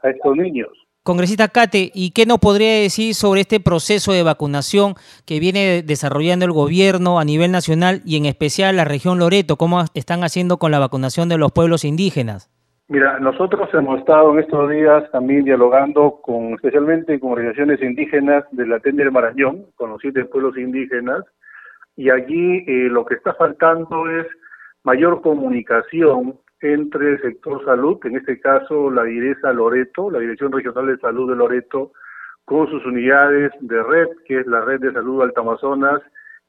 [0.01, 0.69] a estos niños.
[1.07, 6.43] Congresista Cate, ¿y qué nos podría decir sobre este proceso de vacunación que viene desarrollando
[6.45, 9.55] el gobierno a nivel nacional y en especial la región Loreto?
[9.55, 12.49] ¿Cómo están haciendo con la vacunación de los pueblos indígenas?
[12.89, 18.67] Mira, nosotros hemos estado en estos días también dialogando con, especialmente con organizaciones indígenas de
[18.67, 21.23] la Tenda del Marañón, con los siete pueblos indígenas,
[21.95, 24.27] y allí eh, lo que está faltando es
[24.87, 30.87] mayor comunicación entre el sector salud, en este caso la DIRESA Loreto, la Dirección Regional
[30.87, 31.91] de Salud de Loreto,
[32.45, 36.01] con sus unidades de red, que es la Red de Salud Alta Amazonas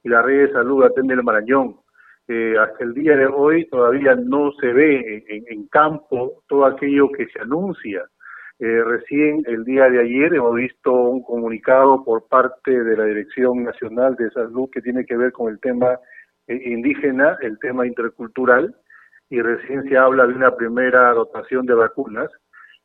[0.04, 1.80] y la Red de Salud Atende el Marañón.
[2.28, 7.26] Eh, hasta el día de hoy todavía no se ve en, campo todo aquello que
[7.26, 8.04] se anuncia.
[8.60, 13.64] Eh, recién el día de ayer hemos visto un comunicado por parte de la Dirección
[13.64, 15.98] Nacional de Salud que tiene que ver con el tema
[16.48, 18.74] indígena, el tema intercultural,
[19.30, 22.30] y recién se habla de una primera dotación de vacunas,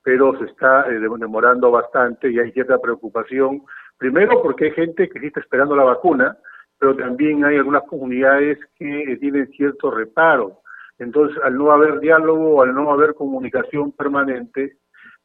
[0.03, 3.63] pero se está eh, demorando bastante y hay cierta preocupación.
[3.97, 6.37] Primero porque hay gente que sí está esperando la vacuna,
[6.77, 10.59] pero también hay algunas comunidades que eh, tienen cierto reparo.
[10.99, 14.77] Entonces, al no haber diálogo, al no haber comunicación permanente,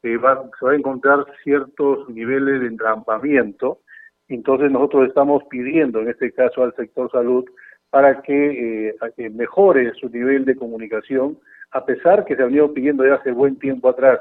[0.02, 3.80] eh, va, se va a encontrar ciertos niveles de entrampamiento.
[4.28, 7.44] Entonces, nosotros estamos pidiendo, en este caso al sector salud,
[7.90, 11.38] para que, eh, mejore su nivel de comunicación,
[11.70, 14.20] a pesar que se ha venido pidiendo ya hace buen tiempo atrás.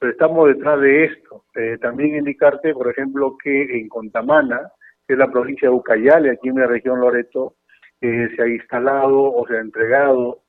[0.00, 1.44] Pero estamos detrás de esto.
[1.54, 4.70] Eh, también indicarte, por ejemplo, que en Contamana,
[5.06, 7.54] que es la provincia de Ucayale, aquí en la región Loreto,
[8.00, 10.42] eh, se ha instalado o se ha entregado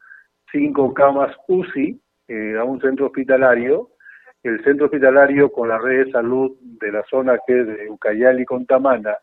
[0.51, 1.99] cinco camas UCI
[2.60, 3.89] a un centro hospitalario.
[4.41, 8.41] El centro hospitalario con la red de salud de la zona que es de Ucayali
[8.41, 9.15] y Contamana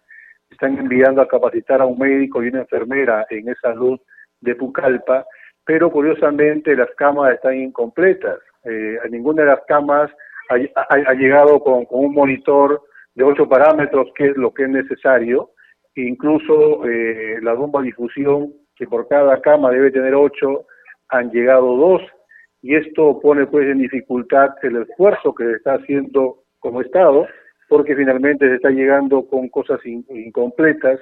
[0.52, 4.00] están enviando a capacitar a un médico y una enfermera en esa luz
[4.40, 5.26] de Pucallpa,
[5.64, 8.38] pero curiosamente las camas están incompletas.
[8.64, 10.10] Eh, ninguna de las camas
[10.48, 12.82] ha, llegado con, un monitor
[13.14, 15.50] de ocho parámetros, que es lo que es necesario.
[15.94, 20.66] Incluso eh, la bomba de difusión, que por cada cama debe tener ocho,
[21.08, 22.02] han llegado dos.
[22.60, 27.26] Y esto pone pues en dificultad el esfuerzo que está haciendo como Estado
[27.72, 31.00] porque finalmente se está llegando con cosas incompletas,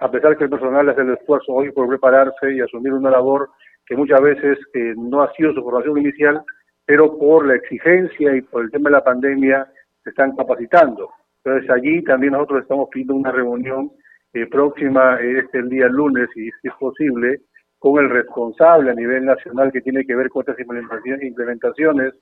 [0.00, 3.48] a pesar que el personal hace el esfuerzo hoy por prepararse y asumir una labor
[3.86, 6.42] que muchas veces eh, no ha sido su formación inicial,
[6.84, 9.66] pero por la exigencia y por el tema de la pandemia
[10.04, 11.08] se están capacitando.
[11.42, 13.90] Entonces allí también nosotros estamos pidiendo una reunión
[14.34, 17.40] eh, próxima eh, este el día lunes, y si es posible,
[17.78, 22.12] con el responsable a nivel nacional que tiene que ver con estas implementaciones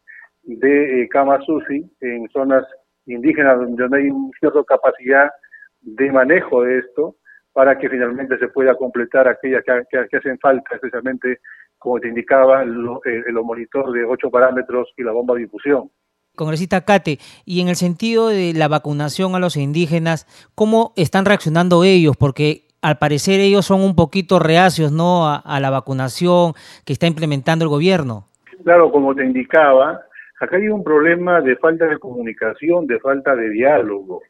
[0.44, 1.40] de eh, Kama
[2.00, 2.64] en zonas
[3.08, 5.30] indígenas donde no hay cierta capacidad
[5.80, 7.16] de manejo de esto
[7.52, 11.40] para que finalmente se pueda completar aquellas que, hacen falta, especialmente,
[11.78, 12.86] como te indicaba, el,
[13.26, 15.90] el, monitor de ocho parámetros y la bomba de difusión.
[16.36, 21.82] Congresista Cate, y en el sentido de la vacunación a los indígenas, ¿cómo están reaccionando
[21.82, 22.16] ellos?
[22.16, 25.26] Porque al parecer ellos son un poquito reacios ¿no?
[25.26, 26.52] a la vacunación
[26.84, 28.28] que está implementando el gobierno.
[28.62, 30.00] Claro, como te indicaba,
[30.40, 34.22] Acá hay un problema de falta de comunicación, de falta de diálogo.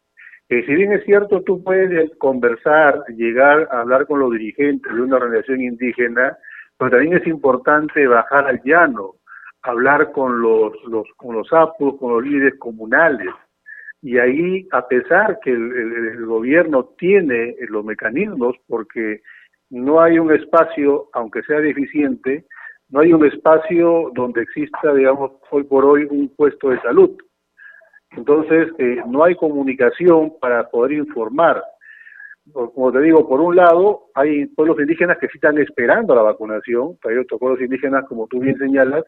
[0.48, 5.02] Eh, si bien es cierto, tú puedes conversar, llegar a hablar con los dirigentes de
[5.02, 6.38] una organización indígena,
[6.78, 9.16] pero también es importante bajar al llano,
[9.62, 13.28] hablar con los, los, con los apus, con los líderes comunales.
[14.00, 19.20] Y ahí, a pesar que el gobierno tiene los mecanismos, porque
[19.70, 22.46] no hay un espacio, aunque sea deficiente,
[22.90, 27.16] no hay un espacio donde exista, digamos, hoy por hoy un puesto de salud.
[28.12, 31.62] Entonces, eh, no hay comunicación para poder informar.
[32.50, 36.96] Como te digo, por un lado, hay pueblos indígenas que sí están esperando la vacunación,
[37.06, 39.04] hay otros pueblos indígenas, como tú bien señalas,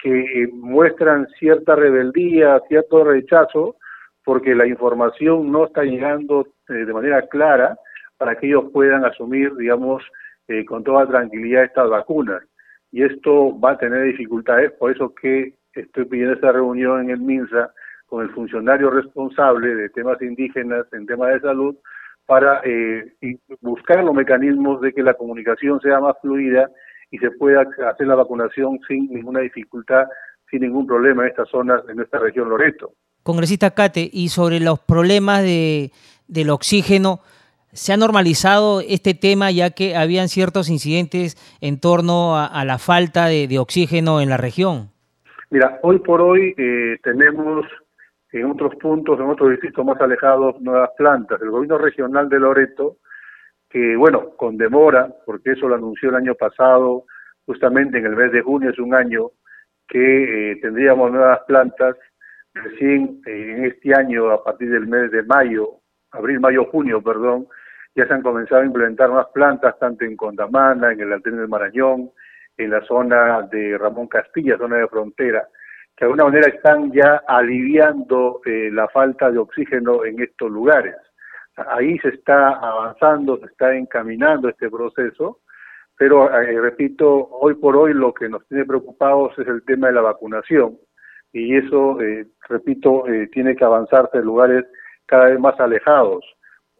[0.00, 3.76] que eh, muestran cierta rebeldía, cierto rechazo,
[4.24, 7.76] porque la información no está llegando eh, de manera clara
[8.16, 10.02] para que ellos puedan asumir, digamos,
[10.66, 12.42] con toda tranquilidad estas vacunas
[12.92, 17.20] y esto va a tener dificultades, por eso que estoy pidiendo esta reunión en el
[17.20, 17.72] MINSA
[18.06, 21.74] con el funcionario responsable de temas indígenas en temas de salud
[22.26, 23.14] para eh,
[23.62, 26.70] buscar los mecanismos de que la comunicación sea más fluida
[27.10, 30.04] y se pueda hacer la vacunación sin ninguna dificultad,
[30.50, 32.92] sin ningún problema en estas zonas, en nuestra región Loreto.
[33.22, 35.92] Congresista Cate, y sobre los problemas de,
[36.26, 37.20] del oxígeno,
[37.72, 43.26] ¿se ha normalizado este tema ya que habían ciertos incidentes en torno a, la falta
[43.26, 44.90] de, oxígeno en la región?
[45.50, 47.66] Mira, hoy por hoy eh, tenemos
[48.32, 51.40] en otros puntos, en otros distritos más alejados, nuevas plantas.
[51.42, 52.96] El gobierno regional de Loreto,
[53.68, 57.04] que bueno, con demora, porque eso lo anunció el año pasado,
[57.46, 59.30] justamente en el mes de junio, es un año
[59.88, 61.96] que eh, tendríamos nuevas plantas,
[62.54, 65.68] recién eh, en este año, a partir del mes de mayo,
[66.12, 67.46] abril, mayo, junio, perdón,
[67.94, 71.48] ya se han comenzado a implementar nuevas plantas, tanto en Condamana, en el Altén del
[71.48, 72.10] Marañón,
[72.56, 75.46] en la zona de Ramón Castilla, zona de frontera,
[75.96, 80.96] que de alguna manera están ya aliviando eh, la falta de oxígeno en estos lugares.
[81.56, 85.40] Ahí se está avanzando, se está encaminando este proceso,
[85.96, 89.94] pero eh, repito, hoy por hoy lo que nos tiene preocupados es el tema de
[89.94, 90.78] la vacunación
[91.30, 94.64] y eso, eh, repito, tiene que avanzarse en lugares
[95.06, 96.24] cada vez más alejados,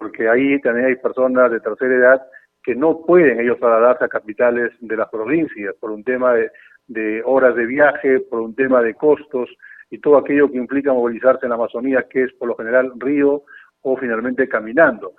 [0.03, 2.23] porque ahí también hay personas de tercera edad
[2.65, 6.51] que no pueden ellos trasladarse a capitales de las provincias por un tema de,
[6.89, 9.49] de horas de viaje, por un tema de costos
[9.91, 13.43] y todo aquello que implica movilizarse en la Amazonía, que es por lo general río
[13.83, 15.13] o finalmente caminando.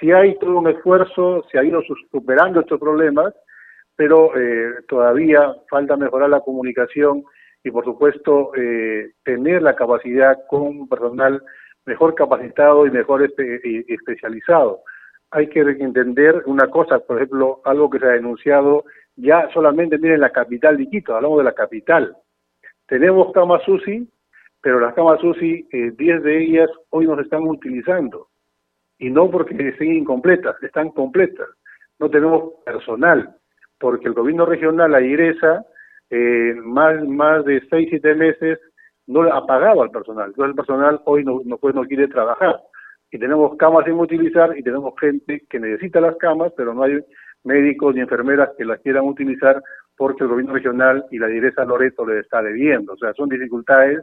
[0.00, 3.34] Si hay todo un esfuerzo, se ha ido superando estos problemas,
[3.94, 7.24] pero eh, todavía falta mejorar la comunicación
[7.62, 11.42] y, por supuesto, eh, tener la capacidad con personal
[11.88, 14.82] mejor capacitado y mejor especializado.
[15.30, 18.84] Hay que entender una cosa, por ejemplo, algo que se ha denunciado
[19.16, 22.16] ya solamente miren la capital de Quito, hablamos de la capital.
[22.86, 24.08] Tenemos camas UCI,
[24.60, 28.28] pero las camas UCI, 10 eh, de ellas hoy no se están utilizando.
[28.98, 31.48] Y no porque estén incompletas, están completas.
[31.98, 33.34] No tenemos personal,
[33.80, 35.64] porque el gobierno regional, la IGRESA,
[36.10, 38.58] eh, más, más de 6, 7 meses
[39.08, 40.28] no ha pagado al personal.
[40.28, 42.60] Entonces el personal hoy no, no, pues no quiere trabajar.
[43.10, 47.00] Y tenemos camas sin utilizar y tenemos gente que necesita las camas, pero no hay
[47.42, 49.62] médicos y enfermeras que las quieran utilizar
[49.96, 52.92] porque el gobierno regional y la direza Loreto le está debiendo.
[52.92, 54.00] O sea, son dificultades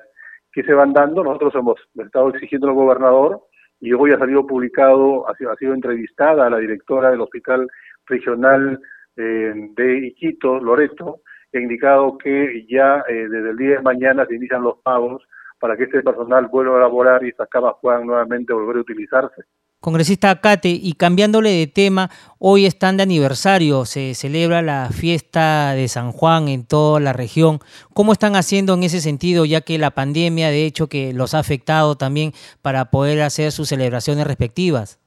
[0.52, 1.24] que se van dando.
[1.24, 3.42] Nosotros hemos estado exigiendo al gobernador
[3.80, 7.68] y hoy ha salido publicado, ha sido, ha sido entrevistada a la directora del Hospital
[8.08, 8.80] Regional
[9.18, 11.22] eh, de Iquito, Loreto,
[11.56, 15.24] que ha indicado que ya eh, desde el día de mañana se inician los pagos
[15.58, 19.44] para que este personal vuelva a laborar y estas camas puedan nuevamente volver a utilizarse.
[19.80, 25.88] Congresista Cate, y cambiándole de tema, hoy están de aniversario, se celebra la fiesta de
[25.88, 27.60] San Juan en toda la región.
[27.94, 31.40] ¿Cómo están haciendo en ese sentido, ya que la pandemia, de hecho, que los ha
[31.40, 35.00] afectado también para poder hacer sus celebraciones respectivas?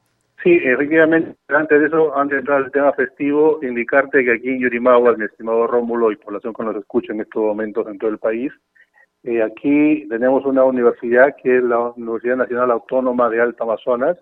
[0.42, 4.60] Sí, efectivamente, antes de eso, antes de entrar al tema festivo, indicarte que aquí en
[4.60, 8.18] Yurimagua, mi estimado Rómulo y población que nos escucha en estos momentos en todo el
[8.18, 8.52] país,
[9.24, 14.16] eh, aquí tenemos una universidad que es la Universidad Nacional Autónoma de Alta Amazonas,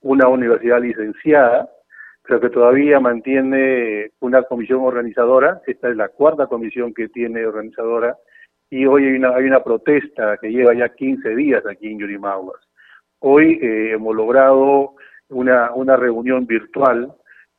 [0.00, 1.70] una universidad licenciada,
[2.22, 5.62] pero que todavía mantiene una comisión organizadora.
[5.66, 8.16] Esta es la cuarta comisión que tiene organizadora
[8.70, 12.60] y hoy hay una, hay una protesta que lleva ya 15 días aquí en Yurimaguas.
[13.20, 14.94] Hoy eh, hemos logrado
[15.30, 17.12] una, una reunión virtual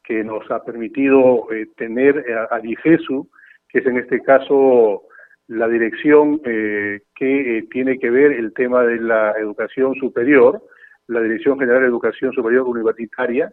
[0.04, 5.04] que nos ha permitido eh, tener a, a que es en este caso
[5.48, 10.62] la dirección eh, que tiene que ver el tema de la educación superior,
[11.08, 13.52] la Dirección General de Educación Superior Universitaria,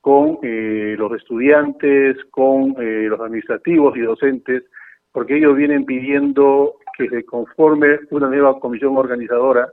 [0.00, 4.64] con eh, los estudiantes, con eh, los administrativos y docentes,
[5.12, 9.68] porque ellos vienen pidiendo que se conforme una nueva comisión organizadora,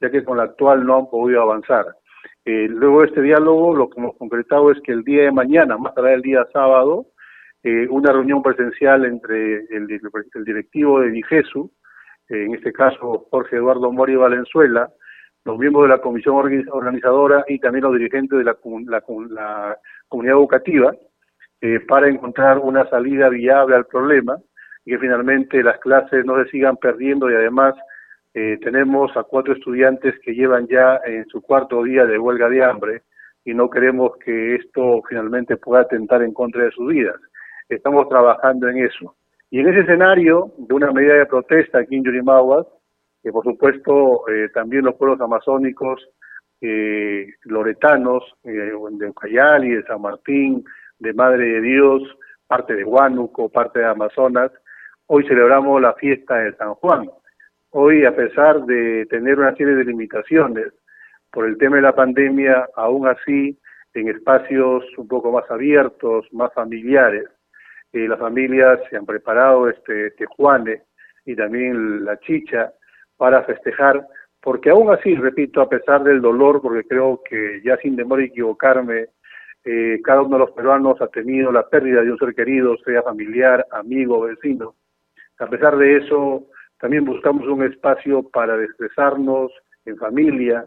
[0.00, 1.86] ya que con la actual no han podido avanzar.
[2.44, 5.78] Eh, luego de este diálogo, lo que hemos concretado es que el día de mañana,
[5.78, 7.06] más tarde el día sábado,
[7.88, 9.86] una reunión presencial entre el,
[10.44, 11.70] directivo de DIGESU,
[12.28, 14.90] en este caso Jorge Eduardo Mori Valenzuela,
[15.44, 19.76] los miembros de la comisión organizadora y también los dirigentes de la, comunidad
[20.10, 20.94] educativa
[21.60, 24.38] eh, para encontrar una salida viable al problema
[24.84, 27.74] y que finalmente las clases no se sigan perdiendo y además
[28.34, 32.64] eh, tenemos a cuatro estudiantes que llevan ya en su cuarto día de huelga de
[32.64, 33.02] hambre
[33.44, 37.20] y no queremos que esto finalmente pueda atentar en contra de sus vidas.
[37.68, 39.16] Estamos trabajando en eso.
[39.50, 42.66] Y en ese escenario de una medida de protesta aquí en Yurimaguas,
[43.22, 46.00] que por supuesto eh, también los pueblos amazónicos
[46.60, 50.64] eh, loretanos, eh, de Ucayali, de San Martín,
[50.98, 52.02] de Madre de Dios,
[52.46, 54.50] parte de Huánuco, parte de Amazonas,
[55.06, 57.08] hoy celebramos la fiesta de San Juan.
[57.76, 60.68] Hoy, a pesar de tener una serie de limitaciones
[61.32, 63.58] por el tema de la pandemia, aún así
[63.94, 67.24] en espacios un poco más abiertos, más familiares.
[67.92, 70.82] Eh, las familias se han preparado este, este Juane
[71.26, 72.72] y también la chicha
[73.16, 74.06] para festejar,
[74.40, 79.06] porque aún así, repito, a pesar del dolor, porque creo que ya sin demora equivocarme,
[79.64, 83.02] eh, cada uno de los peruanos ha tenido la pérdida de un ser querido, sea
[83.02, 84.76] familiar, amigo, vecino.
[85.40, 86.46] A pesar de eso,
[86.84, 89.50] también buscamos un espacio para desestresarnos
[89.86, 90.66] en familia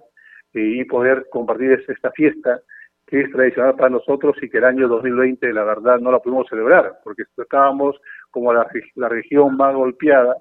[0.52, 2.60] eh, y poder compartir esta fiesta
[3.06, 6.48] que es tradicional para nosotros y que el año 2020 la verdad no la pudimos
[6.50, 7.98] celebrar porque estábamos
[8.32, 8.66] como la,
[8.96, 10.36] la región más golpeada,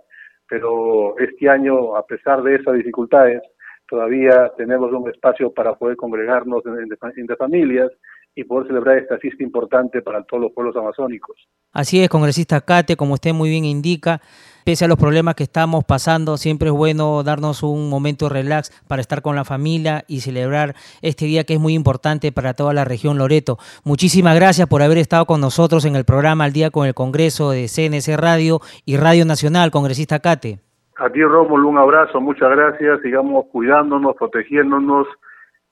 [0.49, 3.43] pero este año a pesar de esas dificultades
[3.87, 7.93] todavía tenemos un espacio para poder congregarnos entre familias
[8.35, 11.37] y poder celebrar esta fiesta importante para todos los pueblos amazónicos.
[11.75, 14.23] Así es, congresista Cate, como usted muy bien indica,
[14.67, 19.01] pese a los problemas que estamos pasando, siempre es bueno darnos un momento relax para
[19.01, 22.85] estar con la familia y celebrar este día que es muy importante para toda la
[22.85, 23.59] región Loreto.
[23.85, 27.53] Muchísimas gracias por haber estado con nosotros en el programa Al Día con el Congreso
[27.53, 30.59] de CNC Radio y Radio Nacional, congresista Cate.
[30.97, 33.01] A ti, Rómulo, un abrazo, muchas gracias.
[33.03, 35.07] Sigamos cuidándonos, protegiéndonos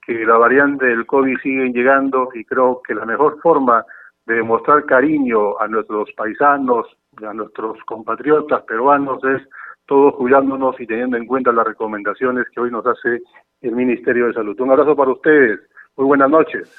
[0.07, 3.84] que la variante del COVID sigue llegando y creo que la mejor forma
[4.26, 6.86] de demostrar cariño a nuestros paisanos,
[7.22, 9.42] a nuestros compatriotas peruanos es
[9.86, 13.20] todos cuidándonos y teniendo en cuenta las recomendaciones que hoy nos hace
[13.60, 14.58] el Ministerio de Salud.
[14.60, 15.60] Un abrazo para ustedes.
[15.96, 16.70] Muy buenas noches.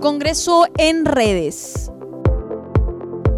[0.00, 1.90] Congreso en redes.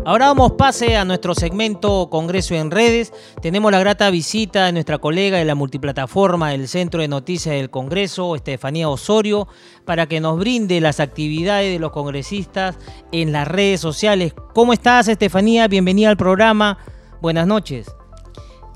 [0.07, 3.11] Ahora damos pase a nuestro segmento Congreso en Redes.
[3.41, 7.71] Tenemos la grata visita de nuestra colega de la multiplataforma del Centro de Noticias del
[7.71, 9.49] Congreso, Estefanía Osorio,
[9.87, 12.77] para que nos brinde las actividades de los congresistas
[13.13, 14.35] en las redes sociales.
[14.53, 15.69] ¿Cómo estás, Estefanía?
[15.69, 16.77] Bienvenida al programa.
[17.23, 17.87] Buenas noches.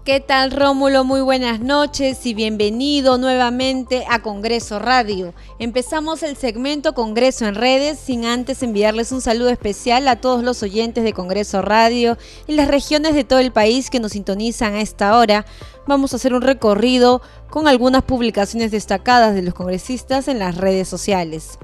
[0.09, 1.05] ¿Qué tal Rómulo?
[1.05, 5.35] Muy buenas noches y bienvenido nuevamente a Congreso Radio.
[5.59, 10.63] Empezamos el segmento Congreso en redes sin antes enviarles un saludo especial a todos los
[10.63, 14.81] oyentes de Congreso Radio y las regiones de todo el país que nos sintonizan a
[14.81, 15.45] esta hora.
[15.87, 20.89] Vamos a hacer un recorrido con algunas publicaciones destacadas de los congresistas en las redes
[20.89, 21.59] sociales.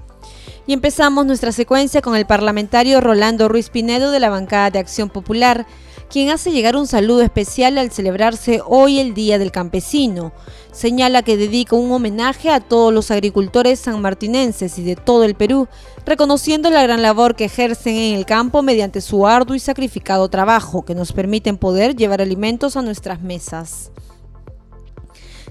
[0.66, 5.08] Y empezamos nuestra secuencia con el parlamentario Rolando Ruiz Pinedo de la bancada de Acción
[5.08, 5.66] Popular
[6.14, 10.30] quien hace llegar un saludo especial al celebrarse hoy el Día del Campesino.
[10.70, 15.66] Señala que dedica un homenaje a todos los agricultores sanmartinenses y de todo el Perú,
[16.06, 20.84] reconociendo la gran labor que ejercen en el campo mediante su arduo y sacrificado trabajo,
[20.84, 23.90] que nos permiten poder llevar alimentos a nuestras mesas.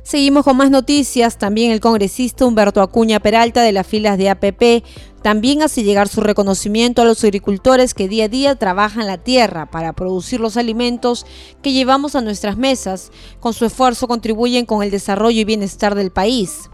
[0.03, 1.38] Seguimos con más noticias.
[1.38, 4.86] También el congresista Humberto Acuña Peralta de las filas de APP
[5.24, 9.66] también hace llegar su reconocimiento a los agricultores que día a día trabajan la tierra
[9.66, 11.26] para producir los alimentos
[11.62, 13.10] que llevamos a nuestras mesas.
[13.40, 16.70] Con su esfuerzo contribuyen con el desarrollo y bienestar del país.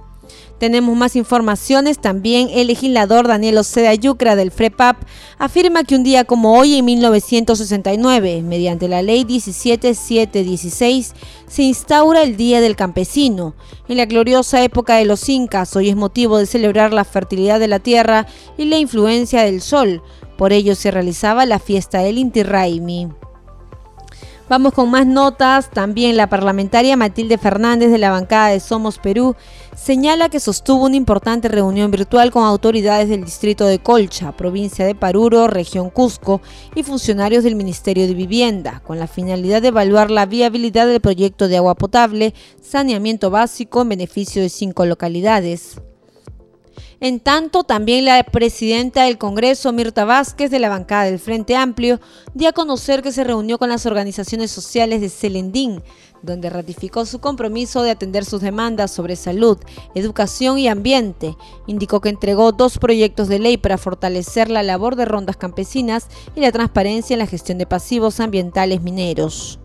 [0.57, 1.99] Tenemos más informaciones.
[1.99, 4.97] También el legislador Daniel Oceda Yucra del FREPAP
[5.37, 11.13] afirma que un día como hoy en 1969, mediante la ley 17716,
[11.47, 13.55] se instaura el Día del Campesino.
[13.87, 17.67] En la gloriosa época de los incas, hoy es motivo de celebrar la fertilidad de
[17.67, 18.27] la tierra
[18.57, 20.01] y la influencia del sol.
[20.37, 22.43] Por ello se realizaba la fiesta del Inti.
[24.49, 25.69] Vamos con más notas.
[25.69, 29.35] También la parlamentaria Matilde Fernández de la bancada de Somos Perú
[29.75, 34.95] señala que sostuvo una importante reunión virtual con autoridades del distrito de Colcha, provincia de
[34.95, 36.41] Paruro, región Cusco
[36.73, 41.47] y funcionarios del Ministerio de Vivienda, con la finalidad de evaluar la viabilidad del proyecto
[41.47, 45.79] de agua potable, saneamiento básico en beneficio de cinco localidades.
[46.99, 51.99] En tanto, también la presidenta del Congreso, Mirta Vázquez, de la bancada del Frente Amplio,
[52.33, 55.81] dio a conocer que se reunió con las organizaciones sociales de Celendín,
[56.21, 59.57] donde ratificó su compromiso de atender sus demandas sobre salud,
[59.95, 61.35] educación y ambiente.
[61.67, 66.41] Indicó que entregó dos proyectos de ley para fortalecer la labor de rondas campesinas y
[66.41, 69.58] la transparencia en la gestión de pasivos ambientales mineros.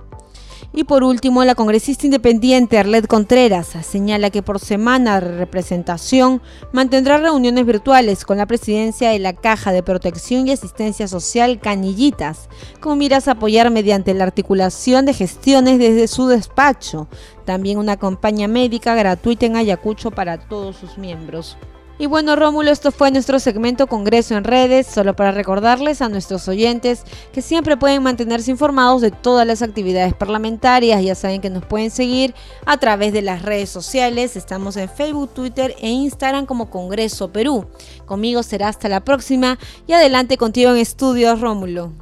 [0.76, 7.16] Y por último, la congresista independiente Arlet Contreras señala que por semana de representación mantendrá
[7.18, 12.48] reuniones virtuales con la presidencia de la Caja de Protección y Asistencia Social Canillitas,
[12.80, 17.06] con miras a apoyar mediante la articulación de gestiones desde su despacho.
[17.44, 21.56] También una campaña médica gratuita en Ayacucho para todos sus miembros.
[21.96, 26.48] Y bueno, Rómulo, esto fue nuestro segmento Congreso en redes, solo para recordarles a nuestros
[26.48, 31.64] oyentes que siempre pueden mantenerse informados de todas las actividades parlamentarias, ya saben que nos
[31.64, 32.34] pueden seguir
[32.66, 37.66] a través de las redes sociales, estamos en Facebook, Twitter e Instagram como Congreso Perú.
[38.06, 41.92] Conmigo será hasta la próxima y adelante contigo en estudios, Rómulo.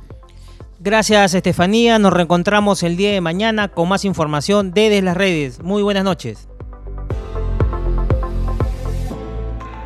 [0.80, 5.62] Gracias Estefanía, nos reencontramos el día de mañana con más información desde las redes.
[5.62, 6.49] Muy buenas noches.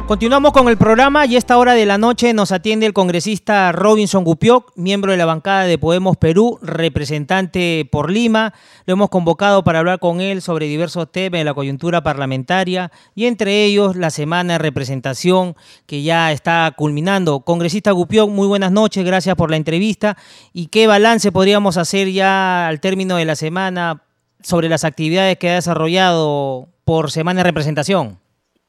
[0.06, 3.72] Continuamos con el programa y a esta hora de la noche nos atiende el congresista
[3.72, 8.54] Robinson Gupioc, miembro de la bancada de Podemos Perú, representante por Lima.
[8.84, 13.26] Lo hemos convocado para hablar con él sobre diversos temas de la coyuntura parlamentaria y
[13.26, 17.40] entre ellos la semana de representación que ya está culminando.
[17.40, 20.16] Congresista Gupioc, muy buenas noches, gracias por la entrevista.
[20.52, 24.04] ¿Y qué balance podríamos hacer ya al término de la semana
[24.40, 28.20] sobre las actividades que ha desarrollado por semana de representación?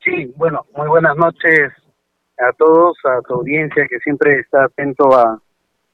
[0.08, 1.74] Sí, bueno, muy buenas noches
[2.40, 5.38] a todos, a tu audiencia que siempre está atento a,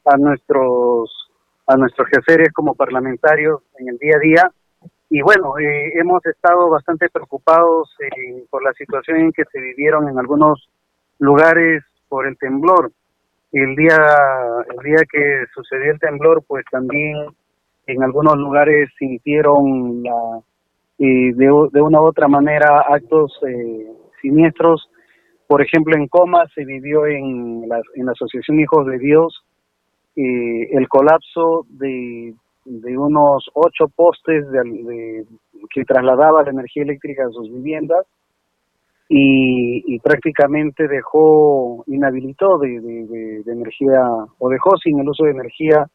[0.06, 1.32] a nuestros
[1.66, 4.52] a nuestros jefes como parlamentarios en el día a día.
[5.10, 7.90] Y bueno, eh, hemos estado bastante preocupados
[8.52, 10.70] por la situación en que se vivieron en algunos
[11.18, 12.92] lugares por el temblor.
[13.52, 13.98] El día,
[14.70, 17.16] el día que sucedió el temblor, pues también
[17.88, 20.40] en algunos lugares sintieron la,
[20.98, 23.88] de, de, una u otra manera actos eh,
[24.24, 24.90] siniestros.
[25.48, 27.80] Por ejemplo, en Coma se vivió en la,
[28.12, 29.44] Asociación Hijos de Dios
[30.16, 32.34] el colapso de,
[32.66, 34.46] unos ocho postes
[35.74, 38.06] que trasladaba la energía eléctrica a sus viviendas
[39.10, 44.02] y, y prácticamente dejó, inhabilitó de, de, energía
[44.40, 45.86] o dejó sin el uso de energía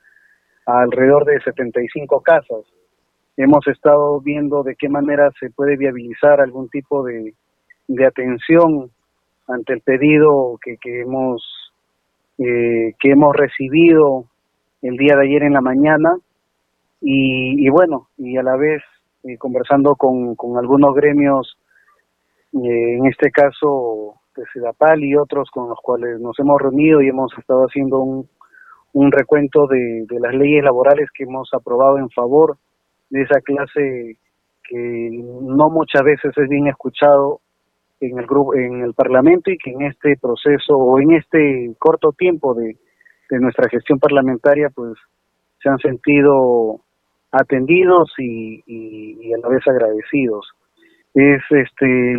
[0.67, 2.65] alrededor de 75 casas.
[3.37, 7.35] Hemos estado viendo de qué manera se puede viabilizar algún tipo de,
[7.89, 8.91] de atención
[9.49, 11.43] ante el pedido que, que hemos
[12.39, 14.27] eh, que hemos recibido
[14.83, 16.17] el día de ayer en la mañana.
[17.01, 18.83] Y, y bueno y a la vez
[19.23, 21.57] eh, conversando con, con, algunos gremios
[22.55, 27.09] eh, en este caso de Sedapal y otros con los cuales nos hemos reunido y
[27.09, 28.29] hemos estado haciendo un,
[28.95, 32.57] un recuento de, de las leyes laborales que hemos aprobado en favor
[33.11, 34.19] de esa clase
[34.69, 37.41] que no muchas veces es bien escuchado
[38.01, 42.13] en el grupo, en el Parlamento y que en este proceso o en este corto
[42.13, 42.77] tiempo de,
[43.31, 44.95] de nuestra gestión parlamentaria, pues
[45.63, 46.81] se han sentido
[47.33, 50.49] atendidos y, a la vez agradecidos.
[51.15, 52.13] Es este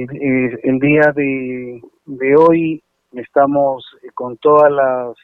[0.64, 5.16] el, día de, de hoy estamos con todas las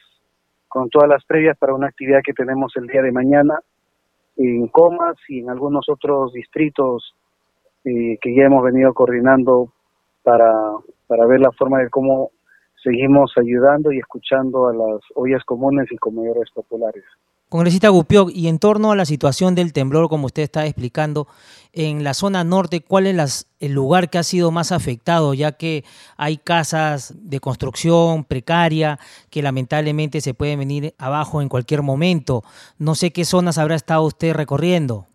[0.68, 3.58] con todas las previas para una actividad que tenemos el día de mañana
[4.36, 7.14] en Comas y en algunos otros distritos
[7.84, 9.72] eh, que ya hemos venido coordinando
[10.26, 10.52] para,
[11.06, 12.32] para ver la forma de cómo
[12.82, 17.04] seguimos ayudando y escuchando a las ollas comunes y comedores populares.
[17.48, 21.28] Congresista Gupioc, y en torno a la situación del temblor, como usted está explicando,
[21.72, 25.32] en la zona norte, ¿cuál es el lugar que ha sido más afectado?
[25.32, 25.84] Ya que
[26.16, 28.98] hay casas de construcción precaria
[29.30, 32.42] que lamentablemente se pueden venir abajo en cualquier momento.
[32.80, 35.06] No sé qué zonas habrá estado usted recorriendo.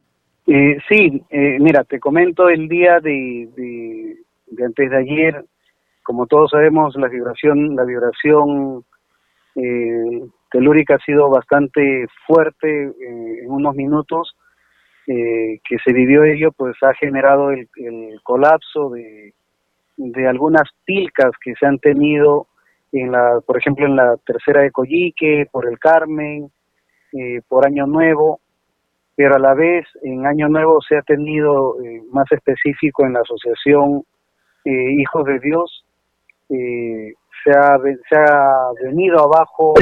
[0.47, 4.20] Eh, sí, eh, mira, te comento el día de, de
[4.63, 5.45] antes de ayer.
[6.03, 8.83] Como todos sabemos, la vibración, la vibración
[9.55, 10.21] eh,
[10.51, 14.35] telúrica ha sido bastante fuerte eh, en unos minutos
[15.07, 17.67] eh, que se vivió ello, pues ha generado el,
[18.23, 19.33] colapso de,
[19.97, 22.47] de algunas pilcas que se han tenido
[22.91, 26.51] en la, por ejemplo, en la tercera de Coyique, por el Carmen,
[27.13, 28.41] eh, por Año Nuevo,
[29.15, 31.75] pero a la vez en Año Nuevo se ha tenido
[32.11, 34.03] más específico en la asociación
[34.65, 35.85] eh, hijos de Dios,
[36.49, 37.77] eh, se, ha,
[38.09, 39.73] se ha venido abajo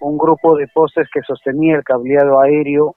[0.00, 2.94] un grupo de postes que sostenía el cableado aéreo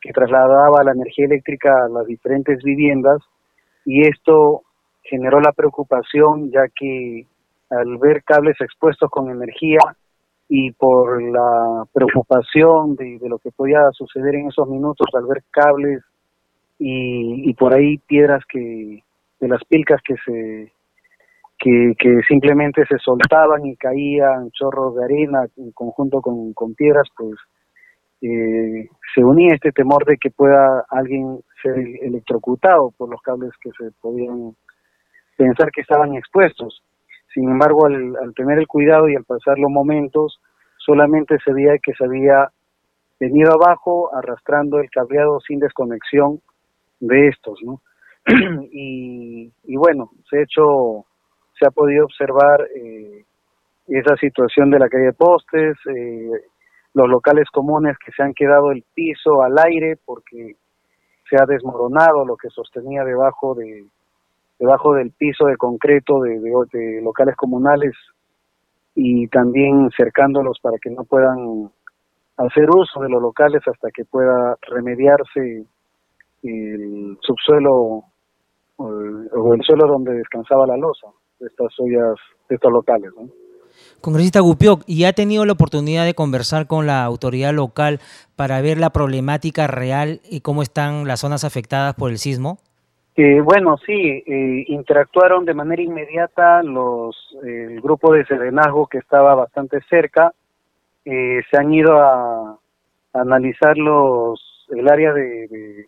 [0.00, 3.18] que trasladaba la energía eléctrica a las diferentes viviendas
[3.84, 4.62] y esto
[5.02, 7.26] generó la preocupación ya que
[7.70, 9.78] al ver cables expuestos con energía
[10.48, 15.44] y por la preocupación de, de lo que podía suceder en esos minutos al ver
[15.50, 16.02] cables
[16.78, 19.02] y, y por ahí piedras que,
[19.42, 20.72] de las pilcas que se
[21.58, 27.34] que, simplemente se soltaban y caían chorros de arena en conjunto con, con piedras, pues
[28.20, 33.70] eh, se unía este temor de que pueda alguien ser electrocutado por los cables que
[33.78, 34.54] se podían
[35.36, 36.82] pensar que estaban expuestos.
[37.32, 40.40] Sin embargo, al, al tener el cuidado y al pasar los momentos,
[40.78, 42.48] solamente se veía que se había
[43.20, 46.40] venido abajo arrastrando el cableado sin desconexión
[47.00, 47.80] de estos, ¿no?
[48.72, 51.04] y, y, bueno, se ha hecho,
[51.58, 53.24] se ha podido observar eh,
[53.88, 56.30] esa situación de la calle de postes, eh,
[56.94, 60.56] los locales comunes que se han quedado el piso al aire porque
[61.28, 63.86] se ha desmoronado lo que sostenía debajo de
[64.58, 67.94] debajo del piso de concreto de, de, locales comunales
[68.94, 71.70] y también cercándolos para que no puedan
[72.36, 75.64] hacer uso de los locales hasta que pueda remediarse
[76.44, 78.04] el subsuelo
[78.76, 81.08] o el, suelo donde descansaba la losa.
[81.38, 82.14] de estas ollas,
[82.48, 83.10] de estos locales.
[83.16, 83.28] ¿no?
[84.00, 88.00] Congresista Gupioc, ¿y ha tenido la oportunidad de conversar con la autoridad local
[88.36, 92.58] para ver la problemática real y cómo están las zonas afectadas por el sismo?
[93.14, 99.34] Eh, bueno, sí, eh, interactuaron de manera inmediata los el grupo de serenazgo que estaba
[99.34, 100.32] bastante cerca.
[101.04, 102.58] Eh, se han ido a,
[103.12, 105.86] analizar los el área de,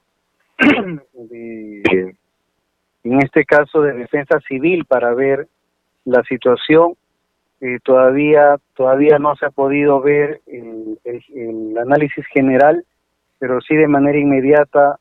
[1.15, 2.17] de,
[3.05, 5.47] en este caso, de defensa civil para ver
[6.05, 6.95] la situación
[7.61, 12.85] eh, todavía todavía no se ha podido ver el, análisis general,
[13.39, 14.99] pero sí de manera inmediata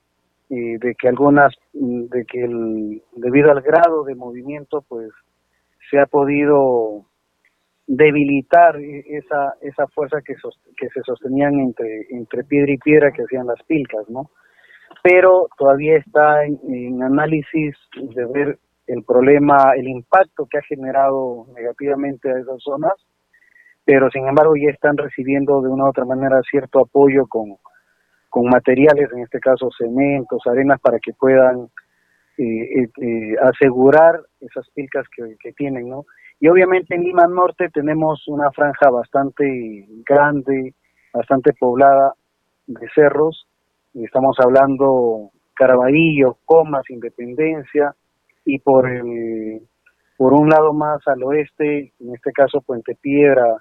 [0.49, 5.09] eh, de que algunas de que el, debido al grado de movimiento pues
[5.89, 7.05] se ha podido
[7.85, 10.35] debilitar e, esa esa fuerza que
[10.77, 14.29] que se sostenían entre entre piedra y piedra que hacían las pilcas, ¿no?
[15.03, 22.31] Pero todavía está en análisis de ver el problema, el impacto que ha generado negativamente
[22.31, 22.93] a esas zonas,
[23.85, 27.57] pero sin embargo ya están recibiendo de una u otra manera cierto apoyo con,
[28.29, 31.69] con materiales, en este caso cementos, arenas, para que puedan
[32.37, 36.05] eh, eh, eh, asegurar esas pilcas que, que tienen, ¿no?
[36.39, 40.73] Y obviamente en Lima Norte tenemos una franja bastante grande,
[41.13, 42.13] bastante poblada
[42.67, 43.47] de cerros,
[43.93, 47.93] estamos hablando Caraballo, Comas, Independencia,
[48.45, 49.61] y por el
[50.17, 53.57] por un lado más al oeste, en este caso Puente Piedra,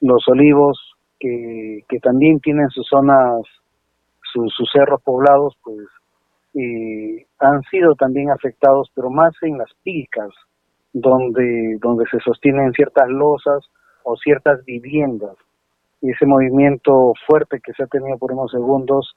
[0.00, 0.78] Los Olivos,
[1.18, 3.42] que, que también tienen sus zonas,
[4.32, 5.86] sus, cerros poblados, pues
[6.54, 10.30] eh, han sido también afectados, pero más en las picas,
[10.92, 13.64] donde, donde se sostienen ciertas losas
[14.02, 15.36] o ciertas viviendas.
[16.00, 19.16] Y ese movimiento fuerte que se ha tenido por unos segundos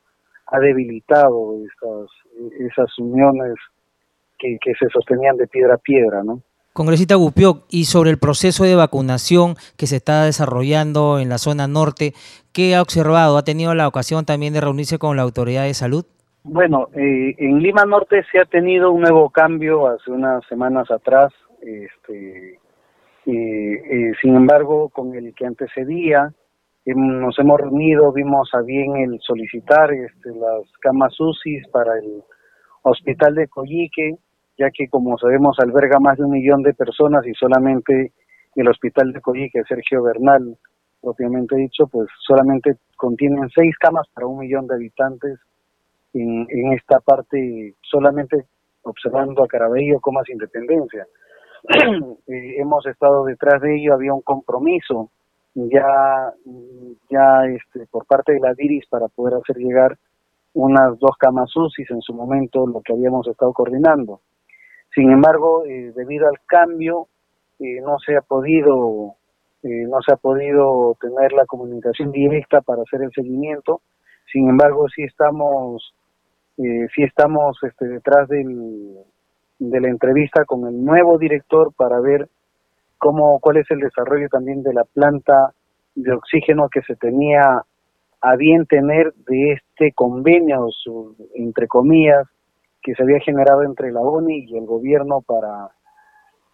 [0.51, 2.09] ha debilitado esas,
[2.59, 3.55] esas uniones
[4.37, 6.41] que, se sostenían de piedra a piedra, ¿no?
[6.73, 11.67] Congresista Gupioc, y sobre el proceso de vacunación que se está desarrollando en la zona
[11.67, 12.13] norte,
[12.53, 13.37] ¿qué ha observado?
[13.37, 16.05] ¿Ha tenido la ocasión también de reunirse con la autoridad de salud?
[16.43, 21.31] Bueno, eh, en Lima Norte se ha tenido un nuevo cambio hace unas semanas atrás,
[21.61, 22.57] este,
[23.25, 26.33] eh, sin embargo, con el que antecedía,
[26.85, 32.23] nos hemos reunido, vimos a bien el solicitar este, las camas UCI para el
[32.83, 34.15] hospital de Coyique,
[34.57, 38.13] ya que como sabemos alberga más de un millón de personas y solamente
[38.55, 40.57] el hospital de Coyique, Sergio Bernal,
[41.01, 45.39] propiamente dicho, pues solamente contienen seis camas para un millón de habitantes
[46.13, 48.45] en, esta parte, solamente
[48.83, 51.05] observando a Carabello Comas Independencia.
[52.27, 55.11] Eh, hemos estado detrás de ello, había un compromiso
[55.55, 56.33] ya,
[57.09, 59.97] ya este, por parte de la DIRIS para poder hacer llegar
[60.53, 64.21] unas dos camas UCI en su momento, lo que habíamos estado coordinando.
[64.93, 67.07] Sin embargo, eh, debido al cambio,
[67.59, 69.15] eh, no se ha podido
[69.63, 73.81] eh, no se ha podido tener la comunicación directa para hacer el seguimiento.
[74.31, 75.93] Sin embargo, sí estamos
[76.57, 78.95] sí estamos este, detrás del,
[79.57, 82.27] de la entrevista con el nuevo director para ver
[83.01, 85.53] cómo cuál es el desarrollo también de la planta
[85.95, 87.63] de oxígeno que se tenía
[88.21, 90.67] a bien tener de este convenio,
[91.33, 92.27] entre comillas,
[92.83, 95.71] que se había generado entre la ONI y el gobierno para,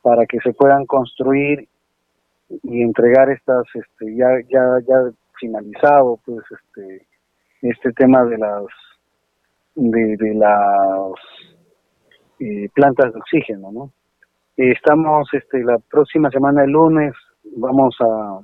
[0.02, 1.68] para que se puedan construir
[2.64, 7.06] y entregar estas, este, ya, ya, ya finalizado, pues, este,
[7.62, 8.64] este tema de las,
[9.76, 11.12] de, las
[12.40, 13.92] eh, plantas de oxígeno, ¿no?
[14.58, 17.14] Estamos, este, la próxima semana, el lunes,
[17.56, 18.40] vamos a,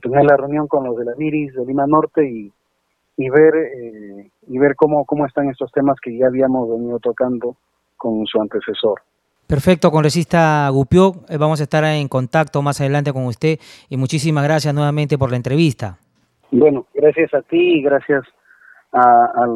[0.00, 2.52] tener la reunión con los de la Viris de Lima Norte y,
[3.16, 7.56] y ver eh, y ver cómo, cómo están estos temas que ya habíamos venido tocando
[7.96, 9.00] con su antecesor.
[9.46, 13.58] Perfecto, congresista Gupió, eh, vamos a estar en contacto más adelante con usted
[13.88, 15.98] y muchísimas gracias nuevamente por la entrevista.
[16.50, 18.24] Bueno, gracias a ti y gracias
[18.92, 19.46] a,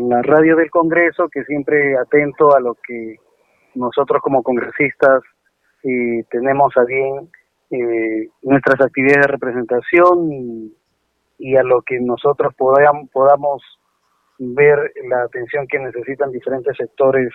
[0.00, 3.16] la radio del Congreso que siempre atento a lo que
[3.74, 5.22] nosotros como congresistas
[6.30, 7.30] tenemos a bien
[7.70, 10.32] eh, nuestras actividades de representación
[11.38, 13.62] y, a lo que nosotros podamos, podamos
[14.38, 17.32] ver la atención que necesitan diferentes sectores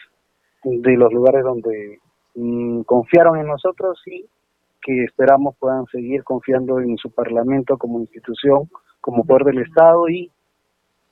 [0.63, 1.99] de los lugares donde
[2.35, 4.25] mm, confiaron en nosotros y
[4.81, 8.69] que esperamos puedan seguir confiando en su parlamento como institución,
[9.01, 10.29] como poder del Estado y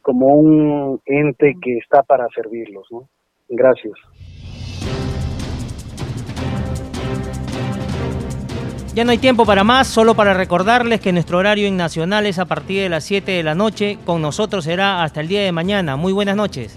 [0.01, 2.88] como un ente que está para servirlos.
[2.91, 3.07] ¿no?
[3.49, 3.93] Gracias.
[8.96, 12.38] Ya no hay tiempo para más, solo para recordarles que nuestro horario en Nacional es
[12.38, 13.98] a partir de las 7 de la noche.
[14.06, 15.96] Con nosotros será hasta el día de mañana.
[15.96, 16.76] Muy buenas noches.